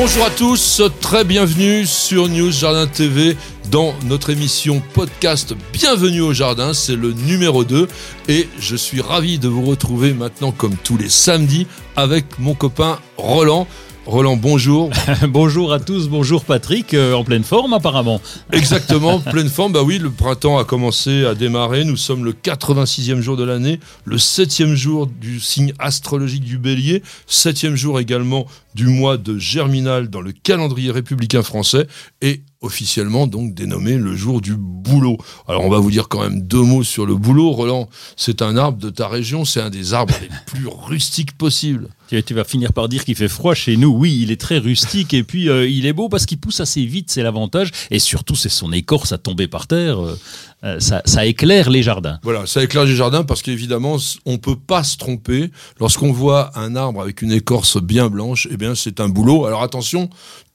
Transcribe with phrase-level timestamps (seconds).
[0.00, 3.36] Bonjour à tous, très bienvenue sur News Jardin TV
[3.68, 7.88] dans notre émission podcast Bienvenue au Jardin, c'est le numéro 2
[8.28, 11.66] et je suis ravi de vous retrouver maintenant comme tous les samedis
[11.96, 13.66] avec mon copain Roland.
[14.08, 14.88] Roland, bonjour.
[15.28, 18.22] bonjour à tous, bonjour Patrick, euh, en pleine forme apparemment.
[18.52, 19.74] Exactement, pleine forme.
[19.74, 21.84] Bah oui, le printemps a commencé à démarrer.
[21.84, 27.02] Nous sommes le 86e jour de l'année, le 7e jour du signe astrologique du bélier,
[27.28, 31.86] 7e jour également du mois de Germinal dans le calendrier républicain français
[32.22, 35.16] et officiellement donc dénommé le jour du boulot.
[35.46, 37.52] Alors on va vous dire quand même deux mots sur le boulot.
[37.52, 41.88] Roland, c'est un arbre de ta région, c'est un des arbres les plus rustiques possibles.
[42.08, 43.90] Tu vas finir par dire qu'il fait froid chez nous.
[43.90, 46.84] Oui, il est très rustique et puis euh, il est beau parce qu'il pousse assez
[46.86, 47.70] vite, c'est l'avantage.
[47.90, 50.02] Et surtout, c'est son écorce à tomber par terre.
[50.02, 50.18] Euh,
[50.64, 52.18] euh, ça, éclaire les jardins.
[52.22, 55.50] Voilà, ça éclaire les jardins parce qu'évidemment, on ne peut pas se tromper.
[55.78, 59.44] Lorsqu'on voit un arbre avec une écorce bien blanche, eh bien, c'est un boulot.
[59.44, 60.08] Alors attention,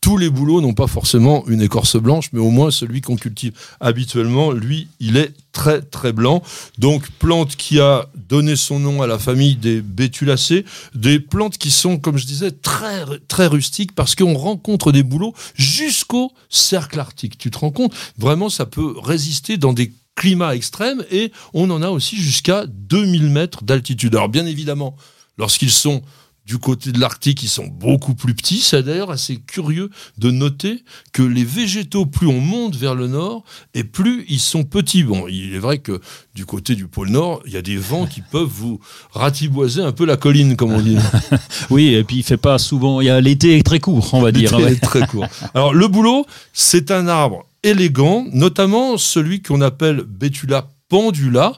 [0.03, 3.53] tous les bouleaux n'ont pas forcément une écorce blanche, mais au moins celui qu'on cultive
[3.79, 6.43] habituellement, lui, il est très très blanc.
[6.77, 11.71] Donc plante qui a donné son nom à la famille des bétulacées, des plantes qui
[11.71, 17.37] sont, comme je disais, très très rustiques parce qu'on rencontre des bouleaux jusqu'au cercle arctique.
[17.37, 17.93] Tu te rends compte?
[18.17, 23.29] Vraiment, ça peut résister dans des climats extrêmes et on en a aussi jusqu'à 2000
[23.29, 24.15] mètres d'altitude.
[24.15, 24.97] Alors bien évidemment,
[25.37, 26.01] lorsqu'ils sont
[26.45, 28.59] du côté de l'Arctique, ils sont beaucoup plus petits.
[28.59, 33.44] C'est d'ailleurs assez curieux de noter que les végétaux, plus on monte vers le nord,
[33.73, 35.03] et plus ils sont petits.
[35.03, 36.02] Bon, il est vrai que
[36.36, 38.80] du côté du pôle Nord, il y a des vents qui peuvent vous
[39.11, 40.98] ratiboiser un peu la colline, comme on dit.
[41.70, 42.99] oui, et puis il fait pas souvent.
[43.02, 44.58] Il y a l'été est très court, on va dire.
[44.58, 45.27] L'été est très court.
[45.54, 51.54] Alors le bouleau, c'est un arbre élégant, notamment celui qu'on appelle Betula pendula.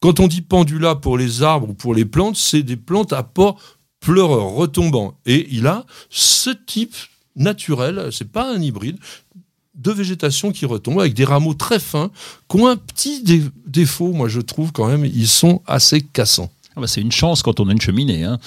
[0.00, 3.22] Quand on dit pendula pour les arbres ou pour les plantes, c'est des plantes à
[3.22, 3.60] port
[4.00, 5.14] pleureur retombant.
[5.26, 6.94] Et il a ce type
[7.36, 8.98] naturel, c'est pas un hybride,
[9.74, 12.10] de végétation qui retombe avec des rameaux très fins,
[12.48, 13.22] qui ont un petit
[13.66, 16.50] défaut, moi je trouve quand même, ils sont assez cassants.
[16.76, 18.24] Ah bah, c'est une chance quand on a une cheminée.
[18.24, 18.38] Hein.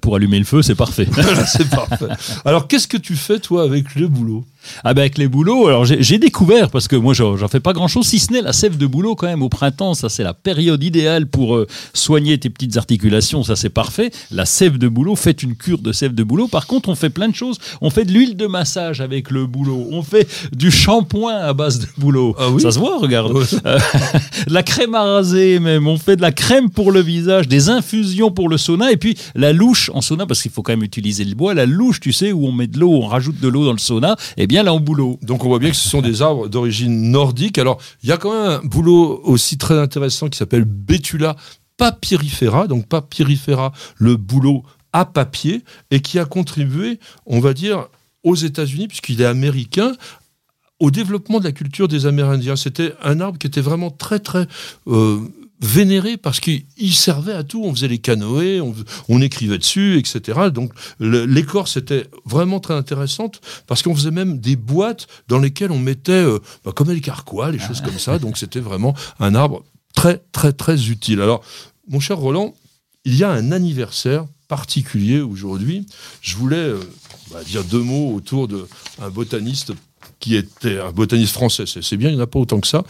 [0.00, 1.08] Pour allumer le feu, c'est parfait.
[1.46, 2.06] c'est parfait.
[2.44, 4.44] Alors, qu'est-ce que tu fais, toi, avec le boulot?
[4.84, 8.06] Ah ben avec les bouleaux, alors j'ai découvert, parce que moi j'en fais pas grand-chose,
[8.06, 10.82] si ce n'est la sève de boulot quand même au printemps, ça c'est la période
[10.82, 14.10] idéale pour euh, soigner tes petites articulations, ça c'est parfait.
[14.30, 16.48] La sève de boulot, faites une cure de sève de boulot.
[16.48, 17.58] Par contre, on fait plein de choses.
[17.80, 21.80] On fait de l'huile de massage avec le boulot, on fait du shampoing à base
[21.80, 22.34] de boulot.
[22.38, 23.32] Ah oui ça se voit, regarde.
[23.64, 23.78] Euh,
[24.48, 28.30] la crème à raser même, on fait de la crème pour le visage, des infusions
[28.30, 31.24] pour le sauna, et puis la louche en sauna, parce qu'il faut quand même utiliser
[31.24, 33.64] le bois, la louche, tu sais, où on met de l'eau, on rajoute de l'eau
[33.64, 35.18] dans le sauna, et eh bien là, en boulot.
[35.22, 37.56] Donc on voit bien que ce sont des arbres d'origine nordique.
[37.56, 41.36] Alors il y a quand même un boulot aussi très intéressant qui s'appelle Betula
[41.78, 47.88] papyrifera, donc papyrifera, le boulot à papier, et qui a contribué, on va dire,
[48.24, 49.92] aux États-Unis, puisqu'il est américain,
[50.80, 52.56] au développement de la culture des Amérindiens.
[52.56, 54.46] C'était un arbre qui était vraiment très, très
[54.86, 55.20] euh,
[55.62, 57.62] vénéré parce qu'il servait à tout.
[57.64, 58.60] On faisait les canoës,
[59.08, 60.50] on, écrivait dessus, etc.
[60.52, 65.78] Donc l'écorce était vraiment très intéressante parce qu'on faisait même des boîtes dans lesquelles on
[65.78, 68.18] mettait, euh, bah, comme les carquois, les choses comme ça.
[68.18, 69.64] Donc c'était vraiment un arbre
[69.94, 71.20] très, très, très utile.
[71.20, 71.44] Alors,
[71.88, 72.54] mon cher Roland,
[73.04, 75.86] il y a un anniversaire particulier aujourd'hui.
[76.20, 76.80] Je voulais euh,
[77.30, 79.72] bah, dire deux mots autour d'un botaniste
[80.18, 81.64] qui était un botaniste français.
[81.66, 82.84] C'est bien, il n'y en a pas autant que ça.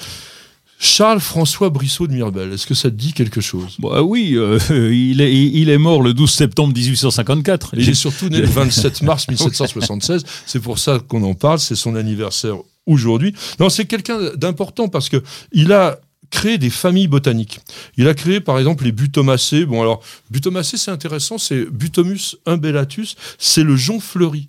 [0.85, 3.77] Charles-François Brissot de Mirbel, est-ce que ça te dit quelque chose?
[3.79, 4.59] Bah Oui, euh,
[4.93, 7.75] il, est, il est mort le 12 septembre 1854.
[7.79, 10.25] Il est surtout né le 27 mars 1776.
[10.47, 12.57] C'est pour ça qu'on en parle, c'est son anniversaire
[12.87, 13.33] aujourd'hui.
[13.61, 15.23] Non, c'est quelqu'un d'important parce que
[15.53, 17.61] il a créé des familles botaniques.
[17.97, 19.65] Il a créé par exemple les butomacées.
[19.65, 24.49] Bon alors, butomacées c'est intéressant, c'est Butomus umbellatus, c'est le jonc fleuri.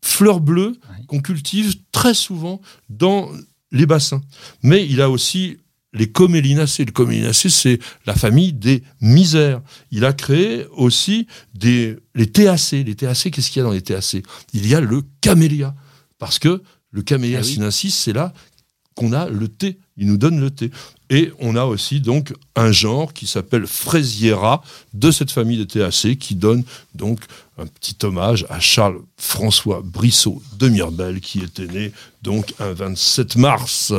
[0.00, 0.76] Fleur bleue
[1.08, 3.30] qu'on cultive très souvent dans
[3.74, 4.22] les bassins.
[4.62, 5.58] Mais il a aussi
[5.92, 6.84] les comélinacées.
[6.84, 9.60] Les comélinacées, c'est la famille des misères.
[9.90, 12.72] Il a créé aussi des, les TAC.
[12.72, 14.22] Les TAC, qu'est-ce qu'il y a dans les TAC
[14.52, 15.74] Il y a le camélia.
[16.18, 18.32] Parce que le camélia ah sinensis, c'est là
[18.94, 20.70] qu'on a le thé il nous donne le thé.
[21.10, 24.62] Et on a aussi donc un genre qui s'appelle Fraisiera
[24.94, 26.64] de cette famille de TAC qui donne
[26.94, 27.20] donc
[27.58, 31.92] un petit hommage à Charles François Brissot de Mirbel qui était né
[32.22, 33.92] donc un 27 mars.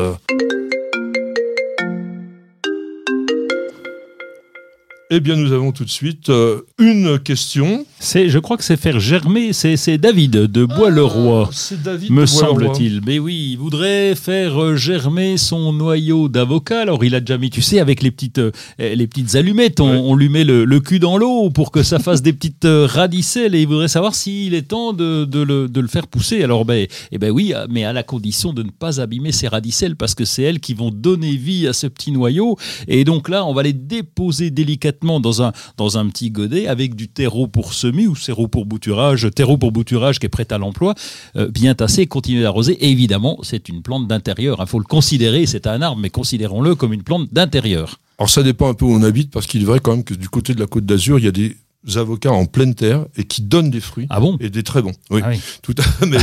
[5.11, 7.85] Eh bien, nous avons tout de suite euh, une question.
[7.99, 9.53] C'est, je crois que c'est faire germer.
[9.53, 11.45] C'est, c'est David de Bois-le-Roi.
[11.47, 12.65] Ah, c'est David me de Bois-le-Roi.
[12.73, 13.01] semble-t-il.
[13.05, 16.81] Mais oui, il voudrait faire euh, germer son noyau d'avocat.
[16.81, 18.49] Alors, il a déjà mis, tu sais, avec les petites, euh,
[18.79, 20.01] les petites allumettes, on, Ouais.
[20.03, 23.53] on lui met le, le cul dans l'eau pour que ça fasse des petites radicelles.
[23.53, 26.41] Et il voudrait savoir s'il est temps de, de le, de le faire pousser.
[26.43, 29.97] Alors, ben, eh ben oui, mais à la condition de ne pas abîmer ces radicelles
[29.97, 32.57] parce que c'est elles qui vont donner vie à ce petit noyau.
[32.87, 36.95] Et donc là, on va les déposer délicatement dans un, dans un petit godet avec
[36.95, 40.57] du terreau pour semis ou terreau pour bouturage, terreau pour bouturage qui est prêt à
[40.57, 40.95] l'emploi,
[41.35, 42.77] euh, bien tassé, continuer d'arroser.
[42.89, 44.57] Évidemment, c'est une plante d'intérieur.
[44.61, 47.99] Il faut le considérer, c'est un arbre, mais considérons-le comme une plante d'intérieur.
[48.17, 50.13] Alors ça dépend un peu où on habite, parce qu'il est vrai quand même que
[50.13, 51.57] du côté de la Côte d'Azur, il y a des
[51.95, 54.07] avocats en pleine terre et qui donnent des fruits.
[54.09, 54.93] Ah bon Et des très bons.
[55.09, 55.39] Oui, Ah oui.
[55.61, 56.17] tout à mais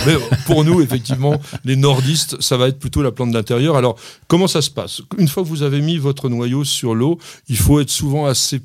[0.46, 3.76] pour nous, effectivement, les nordistes, ça va être plutôt la plante d'intérieur.
[3.76, 3.96] Alors,
[4.28, 5.02] comment ça se passe?
[5.18, 7.18] Une fois que vous avez mis votre noyau sur l'eau,
[7.48, 8.60] il faut être souvent assez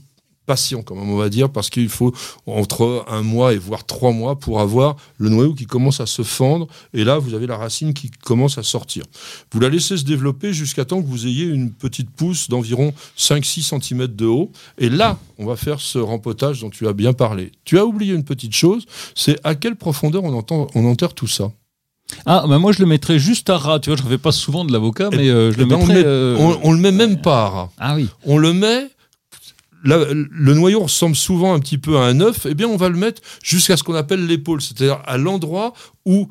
[0.47, 2.11] patient, quand même, on va dire, parce qu'il faut
[2.47, 6.23] entre un mois et voire trois mois pour avoir le noyau qui commence à se
[6.23, 6.67] fendre.
[6.95, 9.03] Et là, vous avez la racine qui commence à sortir.
[9.51, 13.61] Vous la laissez se développer jusqu'à temps que vous ayez une petite pousse d'environ 5-6
[13.79, 14.51] cm de haut.
[14.79, 17.51] Et là, on va faire ce rempotage dont tu as bien parlé.
[17.65, 21.27] Tu as oublié une petite chose, c'est à quelle profondeur on, entend, on enterre tout
[21.27, 21.51] ça.
[22.25, 23.79] Ah, ben moi je le mettrais juste à ras.
[23.79, 25.75] Tu vois, je ne fais pas souvent de l'avocat, mais euh, je Eh le ben,
[25.75, 25.93] on, mettrais.
[25.95, 27.69] le met- euh, on- on le met même pas à ras.
[27.77, 28.07] Ah oui.
[28.25, 28.87] On le met.
[29.95, 32.45] Le noyau ressemble souvent un petit peu à un œuf.
[32.49, 35.73] Eh bien, on va le mettre jusqu'à ce qu'on appelle l'épaule, c'est-à-dire à l'endroit
[36.05, 36.27] où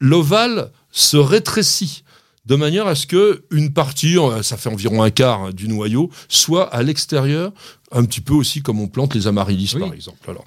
[0.00, 2.04] l'ovale se rétrécit
[2.46, 5.68] de manière à ce que une partie, euh, ça fait environ un quart hein, du
[5.68, 7.52] noyau, soit à l'extérieur,
[7.90, 9.80] un petit peu aussi comme on plante les amaryllis Oui.
[9.80, 10.30] par exemple.
[10.30, 10.44] Alors,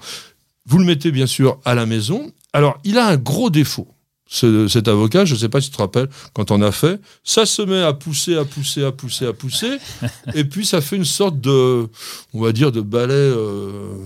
[0.66, 2.32] vous le mettez bien sûr à la maison.
[2.52, 3.88] Alors, il a un gros défaut.
[4.32, 7.00] Ce- cet avocat, je ne sais pas si tu te rappelles, quand on a fait,
[7.24, 9.76] ça se met à pousser, à pousser, à pousser, à pousser,
[10.34, 11.86] et puis ça fait une sorte de,
[12.32, 13.96] on va dire, de balai euh,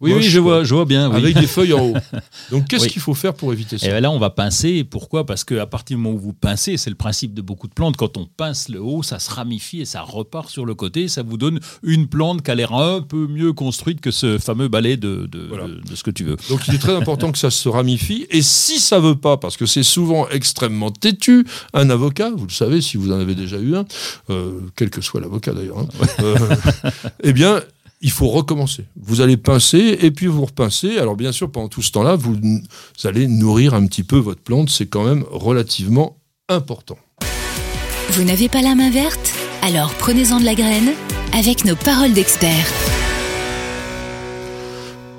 [0.00, 1.10] Oui, moche, oui, je quoi, vois, je vois bien.
[1.10, 1.16] oui.
[1.16, 1.94] avec des feuilles en haut.
[2.50, 2.90] Donc, qu'est-ce Oui.
[2.90, 3.86] qu'il faut faire pour éviter ça?
[3.98, 4.82] Et là, on va pincer.
[4.84, 5.26] Pourquoi?
[5.26, 7.96] Parce qu'à partir du moment où vous pincez, c'est le principe de beaucoup de plantes.
[7.98, 11.08] Quand on pince le haut, ça se ramifie et ça repart sur le côté.
[11.08, 14.68] Ça vous donne une plante qui a l'air un peu mieux construite que ce fameux
[14.68, 15.66] balai de, de, Voilà.
[15.68, 16.36] de- de ce que tu veux.
[16.48, 18.26] Donc il est très important que ça se ramifie.
[18.30, 22.52] Et si ça veut pas, parce que c'est souvent extrêmement têtu, un avocat, vous le
[22.52, 23.84] savez si vous en avez déjà eu un,
[24.30, 25.88] euh, quel que soit l'avocat d'ailleurs, hein,
[26.20, 26.36] euh,
[27.22, 27.60] eh bien
[28.00, 28.84] il faut recommencer.
[28.96, 30.98] Vous allez pincer et puis vous repincez.
[30.98, 32.36] Alors bien sûr, pendant tout ce temps-là, vous,
[33.04, 34.70] allez nourrir un petit peu votre plante.
[34.70, 36.16] C'est quand même relativement
[36.48, 36.98] important.
[38.10, 39.32] Vous n'avez pas la main verte?
[39.62, 40.92] Alors prenez-en de la graine
[41.32, 42.89] avec nos paroles d'experts.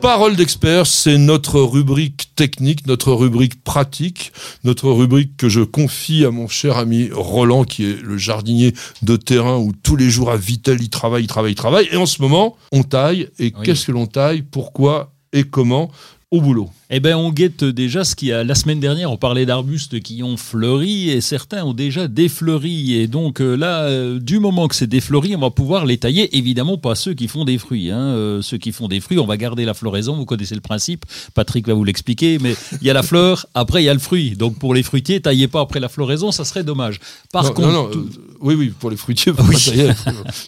[0.02, 4.32] Parole d'expert, c'est notre rubrique technique, notre rubrique pratique,
[4.64, 9.16] notre rubrique que je confie à mon cher ami Roland, qui est le jardinier de
[9.16, 11.88] terrain où tous les jours à Vitel, il travaille, il travaille, il travaille.
[11.92, 13.30] Et en ce moment, on taille.
[13.38, 13.64] Et Oui.
[13.64, 14.42] qu'est-ce que l'on taille?
[14.42, 15.14] Pourquoi?
[15.34, 15.92] Et comment?
[16.32, 16.70] Au boulot.
[16.90, 18.46] Eh ben, on guette déjà ce qui a.
[18.46, 22.94] La semaine dernière, on parlait d'arbustes qui ont fleuri et certains ont déjà défleuri.
[22.94, 26.38] Et donc euh, là, euh, du moment que c'est défleuri, on va pouvoir les tailler.
[26.38, 27.92] Évidemment, pas ceux qui font des fruits.
[27.92, 28.00] Hein.
[28.00, 30.16] Euh, ceux qui font des fruits, on va garder la floraison.
[30.16, 31.04] Vous connaissez le principe.
[31.34, 32.40] Patrick va vous l'expliquer.
[32.40, 34.38] Mais il y a la fleur, après il y a le fruit.
[34.38, 37.02] Donc pour les fruitiers, taillez pas après la floraison, ça serait dommage.
[37.34, 38.10] Par non, contre, non, non, tout-
[38.42, 39.56] oui, oui, pour les fruitiers, Oui.
[39.64, 39.92] tailler.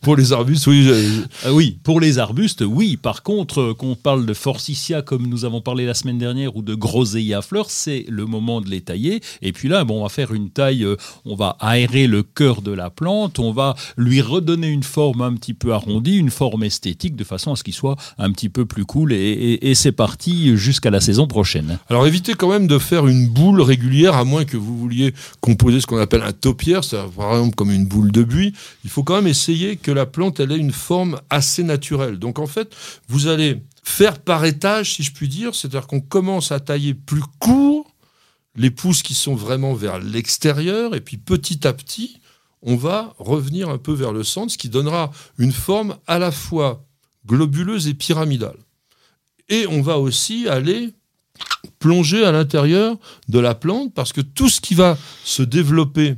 [0.02, 0.88] pour les arbustes, oui.
[0.90, 2.98] Euh, oui, pour les arbustes, oui.
[2.98, 6.62] Par contre, euh, qu'on parle de forsythia comme nous avons parlé la semaine dernière ou
[6.62, 9.22] de groseilles à fleurs, c'est le moment de les tailler.
[9.42, 10.96] Et puis là, bon, on va faire une taille, euh,
[11.26, 15.34] on va aérer le cœur de la plante, on va lui redonner une forme un
[15.36, 18.66] petit peu arrondie, une forme esthétique, de façon à ce qu'il soit un petit peu
[18.66, 19.14] plus cool.
[19.14, 21.80] Et, et- et c'est parti jusqu'à la saison prochaine.
[21.90, 25.80] Alors évitez quand même de faire une boule régulière, à moins que vous vouliez composer
[25.82, 28.54] ce qu'on appelle un taupière, c'est par exemple comme une boule de buis.
[28.84, 32.20] Il faut quand même essayer que la plante ait une forme assez naturelle.
[32.20, 32.76] Donc en fait,
[33.08, 37.24] vous allez faire par étage, si je puis dire, c'est-à-dire qu'on commence à tailler plus
[37.40, 37.90] court
[38.56, 42.20] les pousses qui sont vraiment vers l'extérieur, et puis petit à petit,
[42.62, 46.32] on va revenir un peu vers le centre, ce qui donnera une forme à la
[46.32, 46.86] fois
[47.26, 48.58] globuleuse et pyramidale.
[49.50, 50.94] Et on va aussi aller
[51.80, 52.98] plonger à l'intérieur
[53.28, 56.16] de la plante parce que tout ce qui va se développer,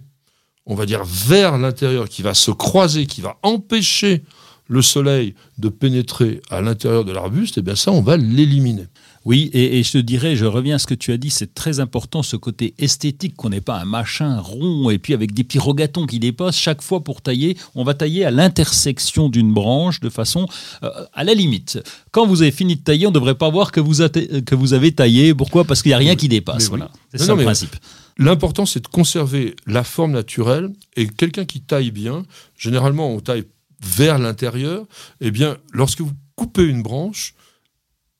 [0.65, 4.23] on va dire vers l'intérieur, qui va se croiser, qui va empêcher
[4.67, 8.87] le soleil de pénétrer à l'intérieur de l'arbuste, et eh bien ça, on va l'éliminer.
[9.25, 11.79] Oui, et, je te dirais, je reviens à ce que tu as dit, c'est très
[11.79, 15.57] important ce côté esthétique, qu'on n'ait pas un machin rond et puis avec des petits
[15.57, 16.57] rogatons qui dépassent.
[16.57, 20.45] Chaque fois pour tailler, on va tailler à l'intersection d'une branche de façon
[20.83, 21.79] euh, à la limite.
[22.11, 24.73] Quand vous avez fini de tailler, on ne devrait pas voir que vous, que vous
[24.73, 25.33] avez taillé.
[25.33, 25.63] Pourquoi?
[25.63, 26.69] Parce qu'il n'y a rien qui dépasse.
[26.69, 26.91] Voilà.
[27.11, 27.75] C'est ça le principe.
[28.17, 32.25] L'important, c'est de conserver la forme naturelle et quelqu'un qui taille bien,
[32.57, 33.43] généralement on taille
[33.81, 34.85] vers l'intérieur,
[35.21, 37.35] eh bien, lorsque vous coupez une branche,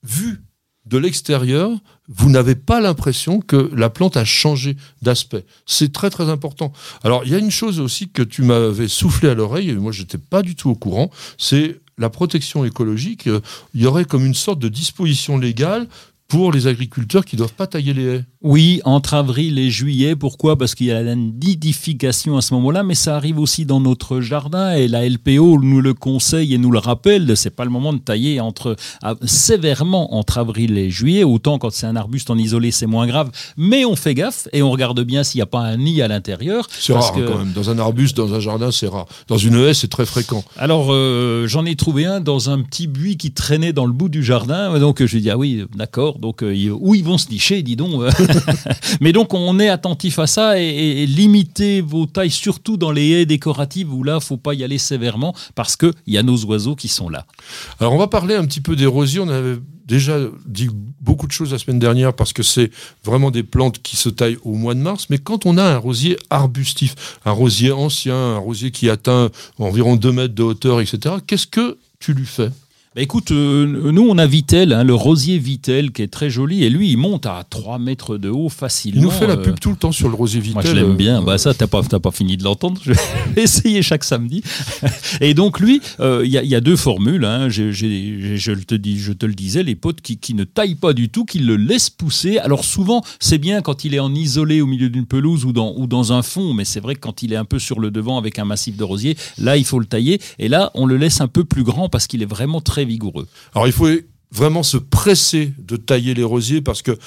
[0.04, 0.42] vu
[0.86, 1.72] de l'extérieur,
[2.08, 5.46] vous n'avez pas l'impression que la plante a changé d'aspect.
[5.66, 6.72] C'est très très important.
[7.04, 9.92] Alors il y a une chose aussi que tu m'avais soufflé à l'oreille, et moi
[9.92, 13.28] j'étais pas du tout au courant, c'est la protection écologique.
[13.74, 15.88] Il y aurait comme une sorte de disposition légale
[16.28, 18.24] pour les agriculteurs qui ne doivent pas tailler les haies.
[18.42, 20.16] Oui, entre avril et juillet.
[20.16, 20.58] Pourquoi?
[20.58, 24.22] Parce qu'il y a la nidification à ce moment-là, mais ça arrive aussi dans notre
[24.22, 27.36] jardin et la LPO nous le conseille et nous le rappelle.
[27.38, 28.76] C'est pas le moment de tailler entre
[29.24, 31.24] sévèrement entre avril et juillet.
[31.24, 34.62] Autant quand c'est un arbuste en isolé, c'est moins grave, mais on fait gaffe et
[34.62, 36.68] on regarde bien s'il n'y a pas un nid à l'intérieur.
[36.72, 37.54] C'est rare hein, quand même.
[37.54, 39.08] Dans un arbuste, dans un jardin, c'est rare.
[39.28, 40.44] Dans une haie, c'est très fréquent.
[40.58, 44.10] Alors euh, j'en ai trouvé un dans un petit buis qui traînait dans le bout
[44.10, 44.78] du jardin.
[44.80, 47.76] Donc je lui dis ah oui, d'accord donc, euh, où ils vont se nicher, dis
[47.76, 48.02] donc.
[48.02, 48.12] Euh.
[49.02, 53.26] Mais donc, on est attentif à ça et, limiter vos tailles, surtout dans les haies
[53.26, 56.88] décoratives où là, faut pas y aller sévèrement parce qu'il y a nos oiseaux qui
[56.88, 57.26] sont là.
[57.80, 59.20] Alors, on va parler un petit peu des rosiers.
[59.20, 60.70] On avait déjà dit
[61.02, 62.72] beaucoup de choses la semaine dernière parce que c'est
[63.04, 65.08] vraiment des plantes qui se taillent au mois de mars.
[65.10, 66.96] Mais quand on a un rosier arbustif,
[67.26, 69.30] un rosier ancien, un rosier qui atteint
[69.60, 72.50] environ 2 mètres de hauteur, etc., qu'est-ce que tu lui fais?
[72.96, 76.64] Bah, écoute, euh, nous on a Vitel, hein, le rosier Vitel qui est très joli
[76.64, 79.02] et lui il monte à 3 mètres de haut facilement.
[79.02, 80.54] Il nous fait la pub euh, tout le temps sur le rosier Vitel.
[80.54, 83.00] Moi je l'aime bien, bah, ça t'as pas, pas fini de l'entendre, je vais
[83.44, 84.44] essayer chaque samedi.
[85.20, 87.50] et donc lui, euh, il y, a deux formules, hein.
[87.50, 91.10] je, te dis, je te le disais, les potes qui, qui, ne taillent pas du
[91.10, 92.38] tout, qui le laissent pousser.
[92.38, 95.74] Alors souvent c'est bien quand il est en isolé au milieu d'une pelouse ou dans,
[95.76, 97.92] ou dans un fond, mais c'est vrai que quand il est un peu sur le
[97.92, 100.96] devant avec un massif de rosier, là il faut le tailler et là on le
[100.96, 102.85] laisse un peu plus grand parce qu'il est vraiment très
[103.54, 103.90] Alors il faut
[104.32, 106.98] vraiment se presser de tailler les rosiers parce que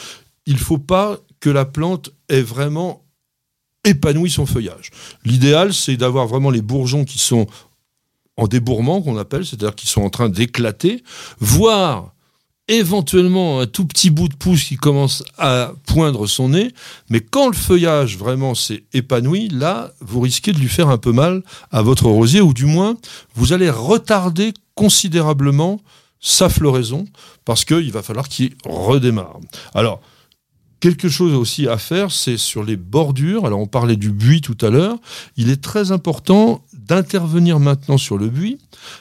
[0.46, 3.04] il faut pas que la plante ait vraiment
[3.84, 4.90] épanoui son feuillage.
[5.24, 7.46] L'idéal, c'est d'avoir vraiment les bourgeons qui sont
[8.36, 11.02] en débourrement, qu'on appelle, c'est-à-dire qui sont en train d'éclater,
[11.40, 12.14] voire
[12.68, 16.72] éventuellement un tout petit bout de pouce qui commence à poindre son nez,
[17.08, 21.12] mais quand le feuillage vraiment s'est épanoui, là, vous risquez de lui faire un peu
[21.12, 22.96] mal à votre rosier, ou du moins,
[23.34, 25.80] vous allez retarder considérablement
[26.20, 27.06] sa floraison,
[27.44, 29.38] parce qu'il va falloir qu'il redémarre.
[29.74, 30.00] Alors,
[30.80, 33.46] Quelque chose aussi à faire, c'est sur les bordures.
[33.46, 34.96] Alors on parlait du buis tout à l'heure.
[35.36, 38.58] Il est très important d'intervenir maintenant sur le buis,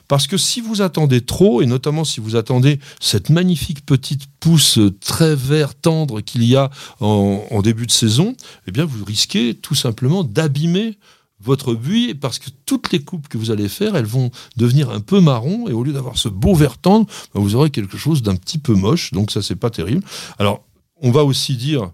[0.07, 4.79] parce que si vous attendez trop, et notamment si vous attendez cette magnifique petite pousse
[4.99, 8.35] très vert tendre qu'il y a en, début de saison,
[8.67, 10.97] eh bien vous risquez tout simplement d'abîmer
[11.39, 14.99] votre buis parce que toutes les coupes que vous allez faire, elles vont devenir un
[14.99, 18.21] peu marron et au lieu d'avoir ce beau vert tendre, ben, vous aurez quelque chose
[18.21, 19.13] d'un petit peu moche.
[19.13, 20.03] Donc ça, c'est pas terrible.
[20.39, 20.65] Alors,
[21.01, 21.91] on va aussi dire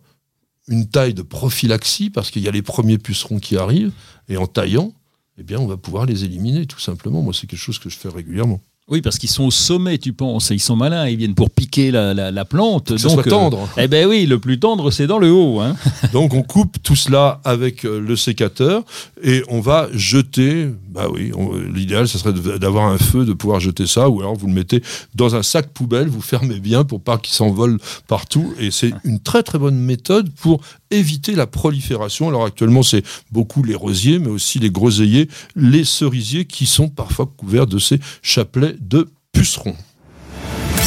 [0.68, 3.92] une taille de prophylaxie parce qu'il y a les premiers pucerons qui arrivent
[4.30, 4.94] et en taillant,
[5.38, 7.22] eh bien, on va pouvoir les éliminer tout simplement.
[7.22, 8.62] Moi, c'est quelque chose que je fais régulièrement.
[8.90, 10.50] Oui, parce qu'ils sont au sommet, tu penses.
[10.50, 12.90] Ils sont malins, ils viennent pour piquer la, la, plante.
[12.90, 13.62] donc, ça soit tendre.
[13.78, 15.62] Euh, eh ben oui, le plus tendre, c'est dans le haut.
[15.62, 15.78] Hein.
[16.12, 18.84] donc on coupe tout cela avec euh, le sécateur
[19.24, 20.68] et on va jeter.
[20.90, 21.32] Bah oui,
[21.74, 24.84] l'idéal, ce serait d'avoir un feu, de pouvoir jeter ça, ou alors vous le mettez
[25.16, 28.54] dans un sac poubelle, vous fermez bien pour pas qu'il s'envole partout.
[28.60, 30.62] Et c'est une très très bonne méthode pour
[30.94, 32.30] éviter la prolifération.
[32.30, 37.26] Alors actuellement, c'est beaucoup les rosiers, mais aussi les groseilliers, les cerisiers qui sont parfois
[37.38, 39.76] couverts de ces chapelets de pucerons.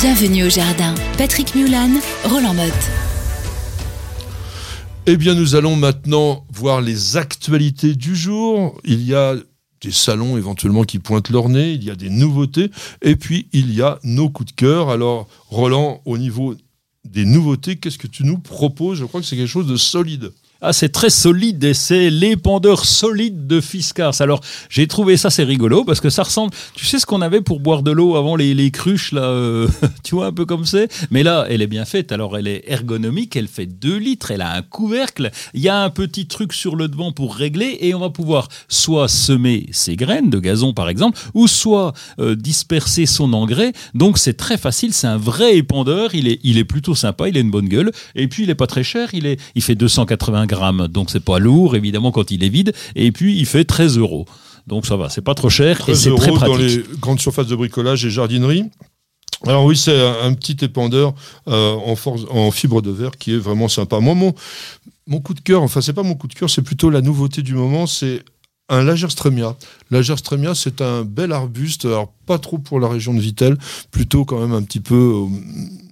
[0.01, 0.95] Bienvenue au jardin.
[1.17, 1.91] Patrick Mulan,
[2.25, 2.73] Roland Motte.
[5.07, 8.81] Eh bien, nous allons maintenant voir les actualités du jour.
[8.85, 9.37] Il y a
[9.81, 12.71] des salons éventuellement qui pointent leur nez, il y a des nouveautés,
[13.03, 14.89] et puis il y a nos coups de cœur.
[14.89, 16.57] Alors, Roland, au niveau
[17.07, 18.99] des nouveautés, qu'est-ce que tu nous proposes?
[18.99, 20.33] Je crois que c'est quelque chose de solide.
[20.69, 24.21] Ah, c'est très solide et c'est l'épandeur solide de Fiscars.
[24.21, 26.53] Alors, j'ai trouvé ça, c'est rigolo parce que ça ressemble.
[26.75, 29.69] Tu sais ce qu'on avait pour boire de l'eau avant les, cruches, là, euh,
[30.03, 30.89] tu vois, un peu comme c'est?
[31.13, 32.11] Mais là, elle est bien faite.
[32.11, 35.31] Alors, elle est ergonomique, elle fait 2 litres, elle a un couvercle.
[35.55, 38.49] Il y a un petit truc sur le devant pour régler et on va pouvoir
[38.67, 43.73] soit semer ses graines de gazon, par exemple, ou soit euh, disperser son engrais.
[43.95, 44.93] Donc, c'est très facile.
[44.93, 46.17] C'est un vrai épandeur.
[46.17, 47.93] Il est, il est plutôt sympa, il a une bonne gueule.
[48.17, 49.11] Et puis, il est pas très cher.
[49.13, 50.56] Il, est, il fait 280 grammes,
[50.89, 54.27] donc c'est pas lourd évidemment quand il est vide, et puis il fait 13 euros.
[54.67, 56.87] Donc ça va, c'est pas trop cher et 13 c'est très euros dans pratique.
[56.91, 58.65] les grandes surfaces de bricolage et jardinerie.
[59.47, 61.15] Alors oui, c'est un, petit épandeur
[61.49, 64.01] euh, en, force, en fibre de verre qui est vraiment sympa.
[64.01, 64.35] Moi, mon,
[65.07, 67.43] mon coup de cœur, enfin c'est pas mon coup de cœur, c'est plutôt la nouveauté
[67.43, 68.25] du moment, c'est
[68.69, 69.57] un Lagerstremia.
[69.91, 73.57] Lagerstremia, c'est un bel arbuste, alors pas trop pour la région de Vittel,
[73.91, 75.31] plutôt quand même un petit peu au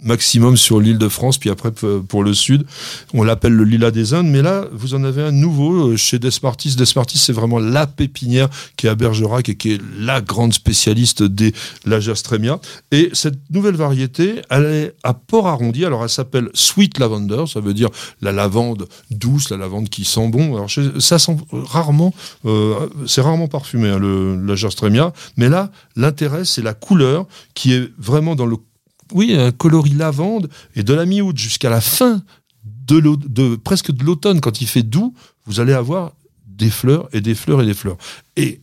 [0.05, 2.65] maximum sur l'île de France, puis après pour le sud.
[3.13, 6.19] On l'appelle le lilas des Indes, mais là, vous en avez un nouveau euh, chez
[6.19, 6.77] Desmartis.
[6.77, 11.23] Desmartis, c'est vraiment la pépinière qui est à Bergerac et qui est la grande spécialiste
[11.23, 11.53] des
[11.85, 12.61] Lagerstremia.
[12.91, 15.85] Et cette nouvelle variété, elle est à port arrondi.
[15.85, 17.89] Alors, elle s'appelle Sweet Lavender, ça veut dire
[18.21, 20.57] la lavande douce, la lavande qui sent bon.
[20.57, 22.75] Alors, ça sent rarement, euh,
[23.07, 25.13] c'est rarement parfumé, hein, le Lagerstremia.
[25.37, 28.57] Mais là, l'intérêt, c'est la couleur qui est vraiment dans le,
[29.13, 30.49] oui, un coloris lavande.
[30.75, 32.23] Et de la mi-août jusqu'à la fin
[32.65, 35.15] de, presque de l'automne, quand il fait doux,
[35.47, 36.13] vous allez avoir
[36.47, 37.97] des fleurs et des fleurs et des fleurs.
[38.37, 38.61] Et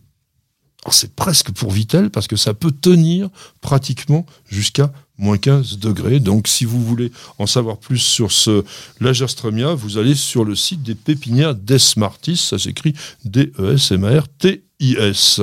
[0.90, 3.30] c'est presque pour Vitel parce que ça peut tenir
[3.62, 6.20] pratiquement jusqu'à moins 15 degrés.
[6.20, 8.64] Donc, si vous voulez en savoir plus sur ce
[9.00, 12.38] Lagerstremia, vous allez sur le site des pépinières d'Esmartis.
[12.38, 12.96] Ça s'écrit
[13.26, 15.42] D-E-S-M-A-R-T-I-S.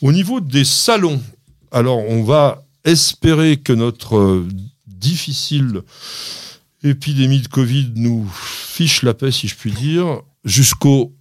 [0.00, 1.20] Au niveau des salons,
[1.70, 4.48] alors on va espérer que notre euh,
[4.86, 5.82] difficile
[6.82, 11.12] épidémie de Covid nous fiche la paix, si je puis dire, jusqu'au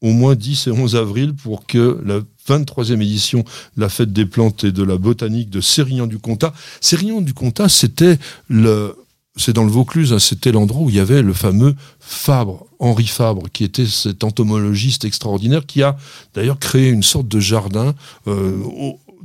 [0.00, 3.44] au moins 10 et 11 avril pour que la 23e édition
[3.76, 6.52] de la fête des plantes et de la botanique de Sérignan-du-Comtat.
[6.80, 8.96] Sérignan-du-Comtat, c'était le,
[9.36, 13.06] c'est dans le Vaucluse, hein, c'était l'endroit où il y avait le fameux Fabre, Henri
[13.06, 15.96] Fabre, qui était cet entomologiste extraordinaire qui a
[16.34, 17.94] d'ailleurs créé une sorte de jardin
[18.26, 18.56] euh,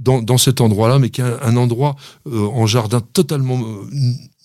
[0.08, 1.96] dans, cet endroit-là, mais qui est un, un endroit
[2.28, 3.90] euh, en jardin totalement euh,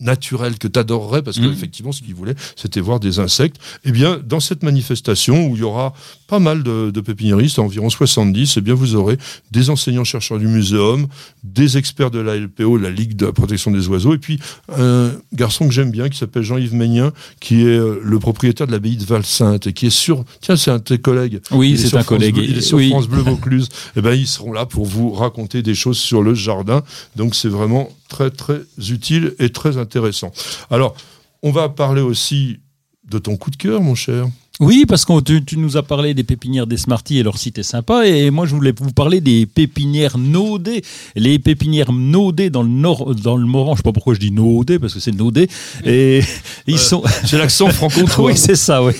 [0.02, 1.52] naturel que tu adorerais parce que Mhm.
[1.52, 5.60] effectivement ce qu'il voulait c'était voir des insectes eh bien dans cette manifestation où il
[5.60, 5.94] y aura
[6.26, 9.16] pas mal de, de pépiniéristes environ 70 eh bien vous aurez
[9.50, 11.06] des enseignants chercheurs du muséum
[11.44, 14.38] des experts de la LPO la Ligue de la protection des oiseaux et puis
[14.76, 18.72] un garçon que j'aime bien qui s'appelle Jean-Yves Ménien qui est euh, le propriétaire de
[18.72, 21.86] l'abbaye de Val-Sainte et qui est sur tiens c'est un de tes collègues Oui, c'est
[21.96, 22.34] un France collègue.
[22.34, 22.88] Bleu- il est sur Oui.
[22.90, 23.68] France Bleu Vaucluse.
[23.96, 26.82] Eh ben, ils seront là pour vous raconter des choses sur le jardin.
[27.16, 30.32] Donc, c'est vraiment très, très utile et très intéressant.
[30.70, 30.94] Alors,
[31.42, 32.60] on va parler aussi
[33.04, 34.28] de ton coup de cœur, mon cher.
[34.60, 37.58] Oui, parce que tu, tu nous as parlé des pépinières des Smarties et leur site
[37.58, 38.06] est sympa.
[38.06, 40.82] Et moi, je voulais vous parler des pépinières Naudé.
[41.16, 43.72] Les pépinières Naudé dans le nord, dans le Morand.
[43.72, 45.48] Je sais pas pourquoi je dis Naudé, parce que c'est Naudé.
[45.86, 46.20] Et
[46.66, 47.02] ils sont.
[47.24, 48.22] C'est l'accent franco-comtois.
[48.32, 48.92] Oui, c'est ça, oui.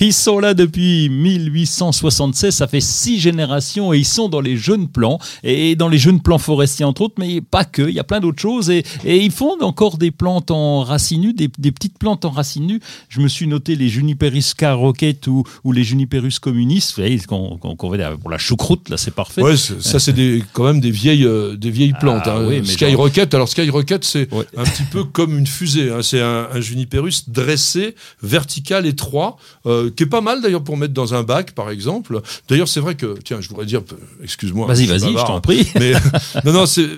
[0.00, 4.88] Ils sont là depuis 1876, ça fait six générations et ils sont dans les jeunes
[4.88, 8.04] plants et dans les jeunes plants forestiers entre autres, mais pas que, il y a
[8.04, 11.72] plein d'autres choses et, et ils font encore des plantes en racines nues, des, des
[11.72, 12.80] petites plantes en racines nues.
[13.08, 17.58] Je me suis noté les Juniperus Rocket ou, ou les Juniperus communistes, vous voyez, qu'on
[17.58, 19.42] qu'on- qu'on va pour la choucroute, là c'est parfait.
[19.42, 22.22] Ouais, c'est- ça c'est des, quand même des vieilles, euh, des vieilles plantes.
[22.26, 22.46] Ah hein.
[22.48, 24.44] oui, mais Skyrocket, alors Skyrocket c'est Ouais.
[24.56, 25.90] un petit peu comme une fusée.
[25.90, 26.02] hein.
[26.02, 30.94] C'est un, un juniperus dressé, vertical, étroit, euh, qui est pas mal d'ailleurs pour mettre
[30.94, 32.20] dans un bac par exemple.
[32.48, 33.82] D'ailleurs c'est vrai que, tiens, je voudrais dire,
[34.22, 34.66] excuse-moi.
[34.66, 35.66] Vas-y, je vas-y, je t'en prie.
[35.78, 35.92] Mais
[36.44, 36.88] non, non, c'est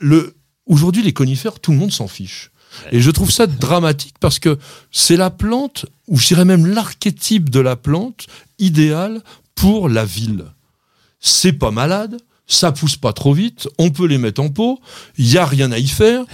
[0.00, 0.34] le.
[0.66, 2.50] Aujourd'hui, les conifères, tout le monde s'en fiche.
[2.92, 4.58] Et je trouve ça dramatique parce que
[4.90, 8.26] c'est la plante, ou je dirais même l'archétype de la plante
[8.58, 9.22] idéale
[9.54, 10.44] pour la ville.
[11.20, 14.80] C'est pas malade, ça pousse pas trop vite, on peut les mettre en pot,
[15.16, 16.24] il y a rien à y faire.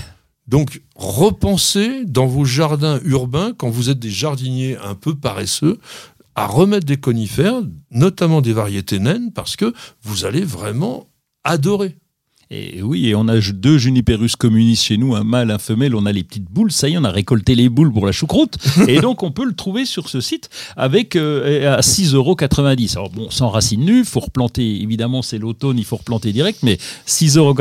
[0.46, 5.78] Donc, repensez dans vos jardins urbains, quand vous êtes des jardiniers un peu paresseux,
[6.34, 11.08] à remettre des conifères, notamment des variétés naines, parce que vous allez vraiment
[11.44, 11.96] adorer.
[12.54, 16.06] Et oui, et on a deux juniperus communistes chez nous, un mâle, un femelle, on
[16.06, 18.58] a les petites boules, ça y est, on a récolté les boules pour la choucroute,
[18.88, 22.36] et donc on peut le trouver sur ce site avec euh, à 6,90 euros.
[22.94, 26.78] Alors bon, sans racines nues, faut replanter, évidemment c'est l'automne, il faut replanter direct, mais
[27.08, 27.54] 6,90 euros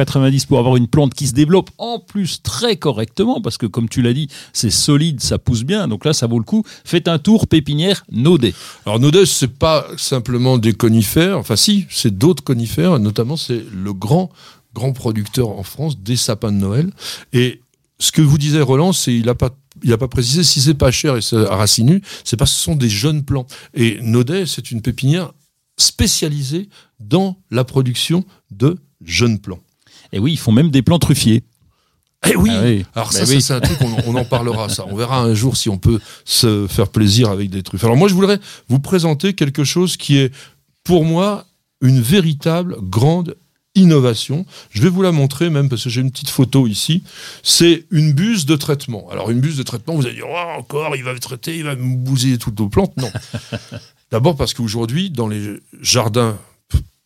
[0.47, 4.03] pour avoir une plante qui se développe en plus très correctement, parce que comme tu
[4.03, 6.63] l'as dit, c'est solide, ça pousse bien, donc là ça vaut le coup.
[6.85, 8.53] Faites un tour pépinière Naudet.
[8.85, 13.93] Alors Nodès, c'est pas simplement des conifères, enfin si, c'est d'autres conifères, notamment c'est le
[13.93, 14.29] grand
[14.73, 16.89] grand producteur en France des sapins de Noël.
[17.31, 17.61] Et
[17.99, 19.51] ce que vous disait Roland, c'est il a pas
[19.83, 22.51] il a pas précisé si c'est pas cher et c'est à racines nues, c'est parce
[22.51, 23.47] que ce sont des jeunes plants.
[23.73, 25.33] Et Naudet, c'est une pépinière
[25.77, 29.59] spécialisée dans la production de jeunes plants.
[30.11, 31.43] Et oui, ils font même des plants truffiers.
[32.29, 32.85] Eh oui, Ah oui.
[32.95, 34.85] Alors Bah ça, c'est un truc, on, on en parlera ça.
[34.87, 37.83] On verra un jour si on peut se faire plaisir avec des truffes.
[37.83, 40.31] Alors moi, je voudrais vous présenter quelque chose qui est,
[40.83, 41.45] pour moi,
[41.81, 43.35] une véritable grande
[43.75, 44.45] innovation.
[44.69, 47.03] Je vais vous la montrer même parce que j'ai une petite photo ici.
[47.41, 49.09] C'est une buse de traitement.
[49.09, 51.63] Alors une buse de traitement, vous allez dire, oh, encore, il va me traiter, il
[51.63, 52.95] va me bousiller toutes nos plantes.
[52.97, 53.11] Non.
[54.11, 56.37] D'abord parce qu'aujourd'hui, dans les jardins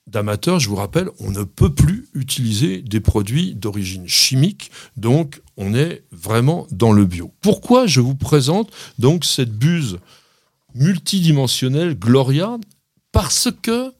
[0.07, 5.73] d'amateurs, je vous rappelle, on ne peut plus utiliser des produits d'origine chimique, donc on
[5.73, 7.31] est vraiment dans le bio.
[7.41, 9.99] Pourquoi je vous présente donc cette buse
[10.75, 12.57] multidimensionnelle Gloria?
[13.11, 13.93] Parce que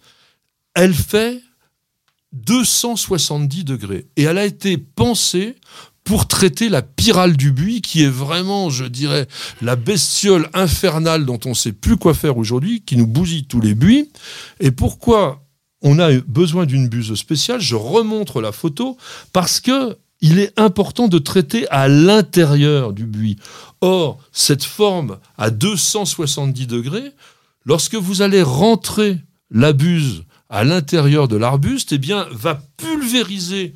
[0.74, 1.42] elle fait
[2.34, 5.56] 270 degrés et elle a été pensée
[6.08, 9.28] pour traiter la pyrale du buis, qui est vraiment, je dirais,
[9.62, 13.60] la bestiole infernale dont on ne sait plus quoi faire aujourd'hui, qui nous bousille tous
[13.60, 14.10] les buis.
[14.62, 15.44] Et pourquoi
[15.82, 17.60] on a besoin d'une buse spéciale?
[17.60, 18.98] Je remontre la photo
[19.34, 23.36] parce que il est important de traiter à l'intérieur du buis.
[23.82, 27.12] Or, cette forme à 270 degrés,
[27.66, 29.18] lorsque vous allez rentrer
[29.52, 33.74] la buse à l'intérieur de l'arbuste, eh bien, va pulvériser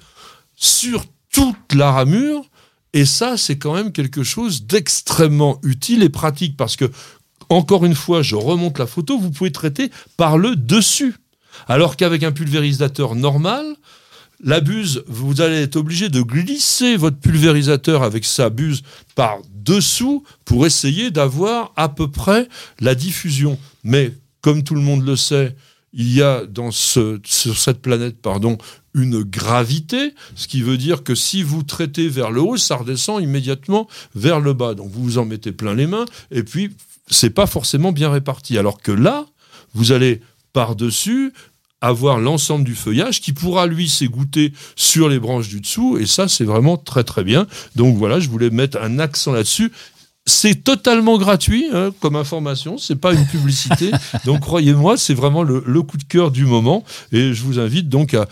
[0.55, 2.45] sur toute la ramure.
[2.93, 6.91] Et ça, c'est quand même quelque chose d'extrêmement utile et pratique parce que,
[7.49, 11.15] encore une fois, je remonte la photo, vous pouvez traiter par le dessus.
[11.67, 13.65] Alors qu'avec un pulvérisateur normal,
[14.43, 18.81] la buse, vous allez être obligé de glisser votre pulvérisateur avec sa buse
[19.15, 22.47] par dessous pour essayer d'avoir à peu près
[22.79, 23.59] la diffusion.
[23.83, 25.55] Mais comme tout le monde le sait,
[25.93, 28.57] il y a dans ce, sur cette planète pardon,
[28.93, 33.21] une gravité, ce qui veut dire que si vous traitez vers le haut, ça redescend
[33.21, 34.73] immédiatement vers le bas.
[34.73, 36.75] Donc vous vous en mettez plein les mains, et puis
[37.07, 38.57] c'est pas forcément bien réparti.
[38.57, 39.25] Alors que là,
[39.73, 40.21] vous allez
[40.53, 41.33] par-dessus
[41.81, 46.27] avoir l'ensemble du feuillage qui pourra lui s'égoutter sur les branches du dessous et ça
[46.27, 49.71] c'est vraiment très très bien donc voilà je voulais mettre un accent là-dessus
[50.31, 53.91] c'est totalement gratuit hein, comme information, c'est pas une publicité.
[54.25, 56.83] donc croyez-moi, c'est vraiment le, coup de cœur du moment.
[57.11, 58.27] Et je vous invite donc à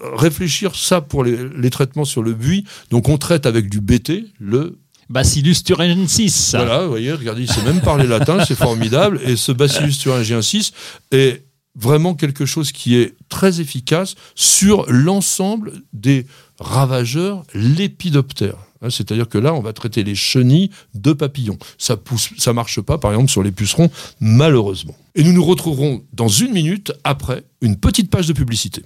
[0.00, 2.64] réfléchir ça pour les, traitements sur le buis.
[2.90, 4.78] Donc on traite avec du BT, le
[5.10, 6.54] Bacillus thuringiensis.
[6.54, 9.20] Voilà, vous voyez, regardez, il sait même parler latin, c'est formidable.
[9.24, 10.72] Et ce Bacillus thuringiensis
[11.10, 16.26] est vraiment quelque chose qui est très efficace sur l'ensemble des
[16.60, 18.58] ravageurs lépidoptères.
[18.82, 21.58] Hein, c'est-à-dire que là, on va traiter les chenilles de papillons.
[21.78, 23.90] Ça pousse, marche pas, par exemple, sur les pucerons,
[24.20, 24.94] malheureusement.
[25.14, 28.82] Et nous nous retrouverons dans une minute après une petite page de publicité.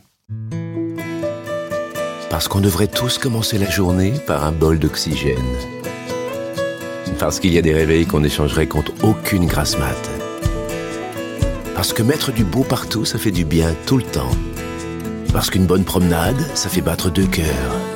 [2.31, 5.37] Parce qu'on devrait tous commencer la journée par un bol d'oxygène.
[7.19, 10.11] Parce qu'il y a des réveils qu'on échangerait contre aucune grasse mat.
[11.75, 14.37] Parce que mettre du beau partout, ça fait du bien tout le temps.
[15.33, 17.96] Parce qu'une bonne promenade, ça fait battre deux cœurs.